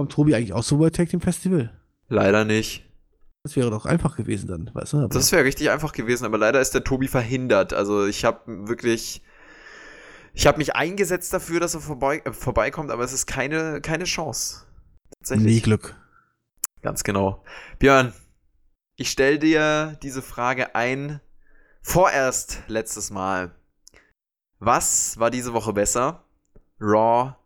[0.01, 1.79] Kommt Tobi eigentlich auch zum World Tag Team Festival?
[2.09, 2.89] Leider nicht.
[3.43, 4.97] Das wäre doch einfach gewesen dann, weißt du?
[4.97, 7.75] Aber das wäre richtig einfach gewesen, aber leider ist der Tobi verhindert.
[7.75, 9.23] Also ich habe wirklich,
[10.33, 14.05] ich habe mich eingesetzt dafür, dass er vorbei, äh, vorbeikommt, aber es ist keine, keine
[14.05, 14.63] Chance.
[15.19, 15.47] Tatsächlich.
[15.47, 15.95] Nie Glück.
[16.81, 17.45] Ganz genau.
[17.79, 18.15] Björn,
[18.97, 21.21] ich stelle dir diese Frage ein.
[21.83, 23.55] Vorerst letztes Mal.
[24.61, 26.25] Was war diese Woche besser?
[26.81, 27.37] Raw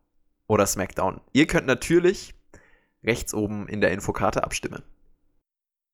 [0.46, 1.20] oder SmackDown?
[1.32, 2.32] Ihr könnt natürlich
[3.04, 4.82] rechts oben in der Infokarte abstimmen.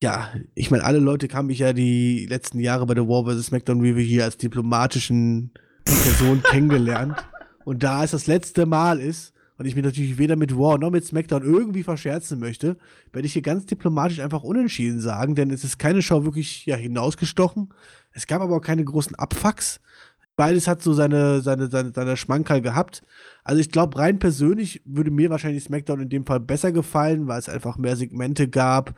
[0.03, 3.47] Ja, ich meine, alle Leute haben mich ja die letzten Jahre bei der War vs.
[3.47, 5.53] SmackDown Review hier als diplomatischen
[5.85, 7.17] Person kennengelernt.
[7.65, 10.91] Und da es das letzte Mal ist, und ich mir natürlich weder mit Raw noch
[10.91, 12.79] mit SmackDown irgendwie verscherzen möchte,
[13.13, 16.77] werde ich hier ganz diplomatisch einfach unentschieden sagen, denn es ist keine Show wirklich ja,
[16.77, 17.69] hinausgestochen.
[18.13, 19.83] Es gab aber auch keine großen Abfucks.
[20.41, 23.03] Beides hat so seine, seine, seine, seine Schmankerl gehabt.
[23.45, 27.39] Also ich glaube, rein persönlich würde mir wahrscheinlich SmackDown in dem Fall besser gefallen, weil
[27.39, 28.95] es einfach mehr Segmente gab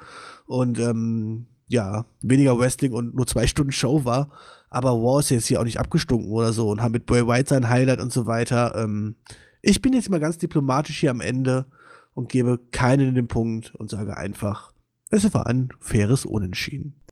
[0.47, 4.30] und ähm, ja, weniger Wrestling und nur zwei Stunden Show war.
[4.70, 7.49] Aber Raw ist jetzt hier auch nicht abgestunken oder so und haben mit Bray White
[7.49, 8.76] sein Highlight und so weiter.
[8.76, 9.16] Ähm,
[9.62, 11.66] ich bin jetzt mal ganz diplomatisch hier am Ende
[12.14, 14.70] und gebe keinen den Punkt und sage einfach,
[15.11, 17.03] es war ein faires Unentschieden.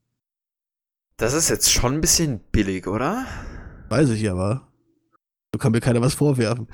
[1.16, 3.26] Das ist jetzt schon ein bisschen billig, oder?
[3.90, 4.68] Weiß ich aber.
[5.52, 6.68] So kann mir keiner was vorwerfen.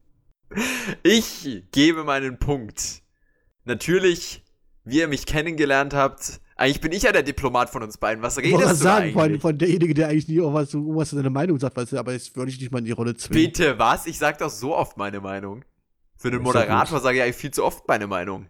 [1.02, 3.02] ich gebe meinen Punkt.
[3.64, 4.44] Natürlich,
[4.84, 8.22] wie ihr mich kennengelernt habt, eigentlich bin ich ja der Diplomat von uns beiden.
[8.22, 9.40] Was redest du sagen, eigentlich?
[9.40, 12.36] Von, von derjenige, der eigentlich nie was, was seine Meinung sagt, weißt du, aber jetzt
[12.36, 13.46] würde ich nicht mal in die Rolle zwingen.
[13.46, 14.06] Bitte, was?
[14.06, 15.64] Ich sag doch so oft meine Meinung.
[16.16, 18.48] Für einen Moderator sage ich eigentlich viel zu oft meine Meinung.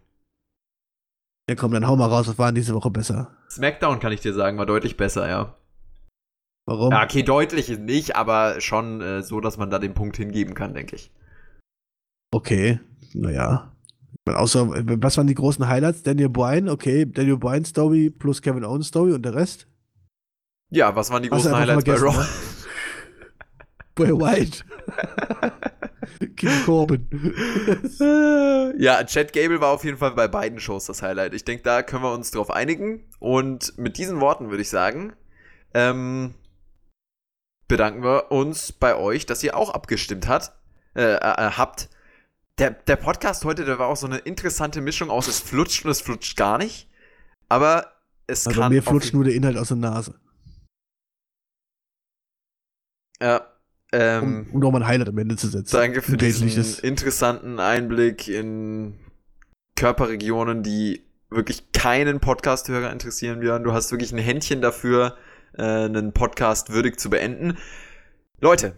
[1.49, 3.37] Ja komm, dann hau mal raus, was war denn diese Woche besser?
[3.49, 5.55] Smackdown, kann ich dir sagen, war deutlich besser, ja.
[6.67, 6.91] Warum?
[6.91, 10.73] Ja, okay, deutlich nicht, aber schon äh, so, dass man da den Punkt hingeben kann,
[10.73, 11.11] denke ich.
[12.31, 12.81] Okay,
[13.13, 13.71] naja.
[14.25, 14.67] Außer,
[15.01, 16.03] was waren die großen Highlights?
[16.03, 19.65] Daniel Bryan, okay, Daniel Bryan Story plus Kevin Owens Story und der Rest?
[20.69, 22.17] Ja, was waren die großen Highlights bei Raw?
[22.17, 22.27] Ne?
[23.95, 24.65] Bray White.
[26.35, 27.07] King Corbin.
[28.77, 31.33] ja, Chad Gable war auf jeden Fall bei beiden Shows das Highlight.
[31.33, 33.05] Ich denke, da können wir uns drauf einigen.
[33.19, 35.13] Und mit diesen Worten würde ich sagen,
[35.73, 36.33] ähm,
[37.67, 40.53] bedanken wir uns bei euch, dass ihr auch abgestimmt hat,
[40.95, 41.89] äh, äh, habt
[42.57, 45.91] der, der Podcast heute, der war auch so eine interessante Mischung aus, es flutscht und
[45.91, 46.89] es flutscht gar nicht.
[47.49, 47.93] Aber
[48.25, 48.71] es also kann.
[48.71, 50.15] Mir flutscht nur der Inhalt aus der Nase.
[53.21, 53.47] Ja.
[53.93, 55.75] Ähm, um, um nochmal ein Highlight am Ende zu setzen.
[55.75, 56.49] Danke für diesen
[56.83, 58.99] interessanten Einblick in
[59.75, 63.63] Körperregionen, die wirklich keinen Podcast-Hörer interessieren werden.
[63.63, 65.15] Du hast wirklich ein Händchen dafür,
[65.53, 67.57] äh, einen Podcast würdig zu beenden.
[68.39, 68.73] Leute,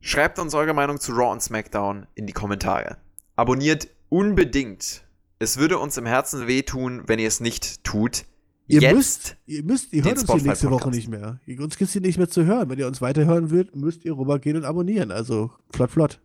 [0.00, 2.96] schreibt uns eure Meinung zu Raw und SmackDown in die Kommentare.
[3.36, 5.04] Abonniert unbedingt.
[5.38, 8.24] Es würde uns im Herzen wehtun, wenn ihr es nicht tut.
[8.66, 11.40] Ihr Jetzt müsst, ihr müsst, ihr hört uns die nächste Woche nicht mehr.
[11.58, 12.70] Uns gibt es hier nicht mehr zu hören.
[12.70, 15.10] Wenn ihr uns weiterhören wollt, müsst ihr rübergehen und abonnieren.
[15.10, 16.20] Also flott, flott.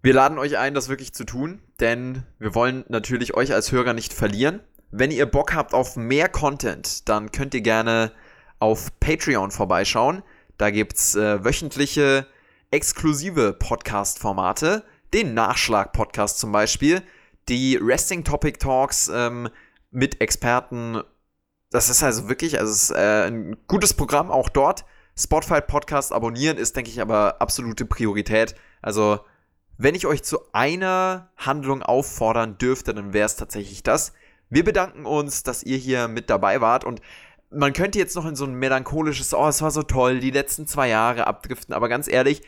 [0.00, 3.94] Wir laden euch ein, das wirklich zu tun, denn wir wollen natürlich euch als Hörer
[3.94, 4.60] nicht verlieren.
[4.90, 8.12] Wenn ihr Bock habt auf mehr Content, dann könnt ihr gerne
[8.58, 10.22] auf Patreon vorbeischauen.
[10.56, 12.26] Da gibt es äh, wöchentliche
[12.70, 17.02] exklusive Podcast-Formate, den Nachschlag-Podcast zum Beispiel,
[17.48, 19.50] die Wrestling Topic Talks ähm,
[19.90, 21.02] mit Experten.
[21.70, 24.86] Das ist also wirklich, also ist, äh, ein gutes Programm auch dort.
[25.16, 28.54] Spotify Podcast abonnieren ist, denke ich, aber absolute Priorität.
[28.80, 29.20] Also,
[29.76, 34.12] wenn ich euch zu einer Handlung auffordern dürfte, dann wäre es tatsächlich das.
[34.50, 37.00] Wir bedanken uns, dass ihr hier mit dabei wart und
[37.50, 40.66] man könnte jetzt noch in so ein melancholisches, oh, es war so toll, die letzten
[40.66, 42.42] zwei Jahre abdriften, aber ganz ehrlich,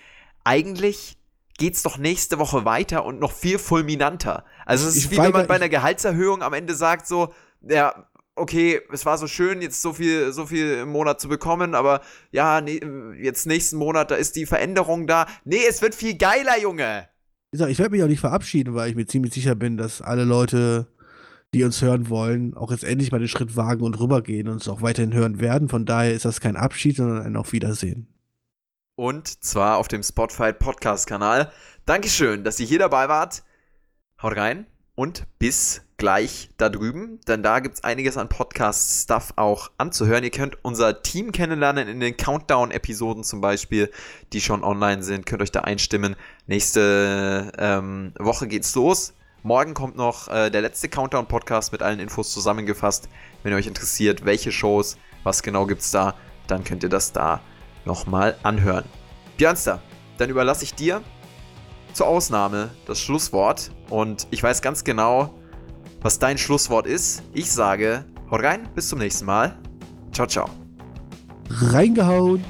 [0.44, 1.16] eigentlich
[1.58, 4.44] geht's doch nächste Woche weiter und noch viel fulminanter.
[4.64, 8.06] Also es ist ich wie wenn man bei einer Gehaltserhöhung am Ende sagt so, ja,
[8.34, 12.00] okay, es war so schön, jetzt so viel, so viel im Monat zu bekommen, aber
[12.30, 12.80] ja, ne,
[13.20, 15.26] jetzt nächsten Monat, da ist die Veränderung da.
[15.44, 17.08] Nee, es wird viel geiler, Junge.
[17.52, 20.86] Ich werde mich auch nicht verabschieden, weil ich mir ziemlich sicher bin, dass alle Leute,
[21.54, 24.68] die uns hören wollen, auch jetzt endlich mal den Schritt wagen und rübergehen und uns
[24.68, 25.68] auch weiterhin hören werden.
[25.68, 28.06] Von daher ist das kein Abschied, sondern ein Auf Wiedersehen
[29.00, 31.50] und zwar auf dem Spotify Podcast Kanal.
[31.86, 33.42] Dankeschön, dass ihr hier dabei wart.
[34.22, 39.70] Haut rein und bis gleich da drüben, denn da gibt es einiges an Podcast-Stuff auch
[39.78, 40.22] anzuhören.
[40.22, 43.90] Ihr könnt unser Team kennenlernen in den Countdown-Episoden zum Beispiel,
[44.34, 45.24] die schon online sind.
[45.24, 46.14] Könnt euch da einstimmen.
[46.46, 49.14] Nächste ähm, Woche geht's los.
[49.42, 53.08] Morgen kommt noch äh, der letzte Countdown-Podcast mit allen Infos zusammengefasst.
[53.42, 56.14] Wenn ihr euch interessiert, welche Shows, was genau gibt's da,
[56.46, 57.40] dann könnt ihr das da
[57.86, 58.84] nochmal anhören.
[59.38, 59.80] Björnster,
[60.18, 61.02] dann überlasse ich dir
[61.94, 65.34] zur Ausnahme das Schlusswort und ich weiß ganz genau,
[66.02, 67.22] was dein Schlusswort ist.
[67.32, 69.58] Ich sage, haut rein, bis zum nächsten Mal.
[70.12, 70.50] Ciao, ciao.
[71.48, 72.44] Reingehauen.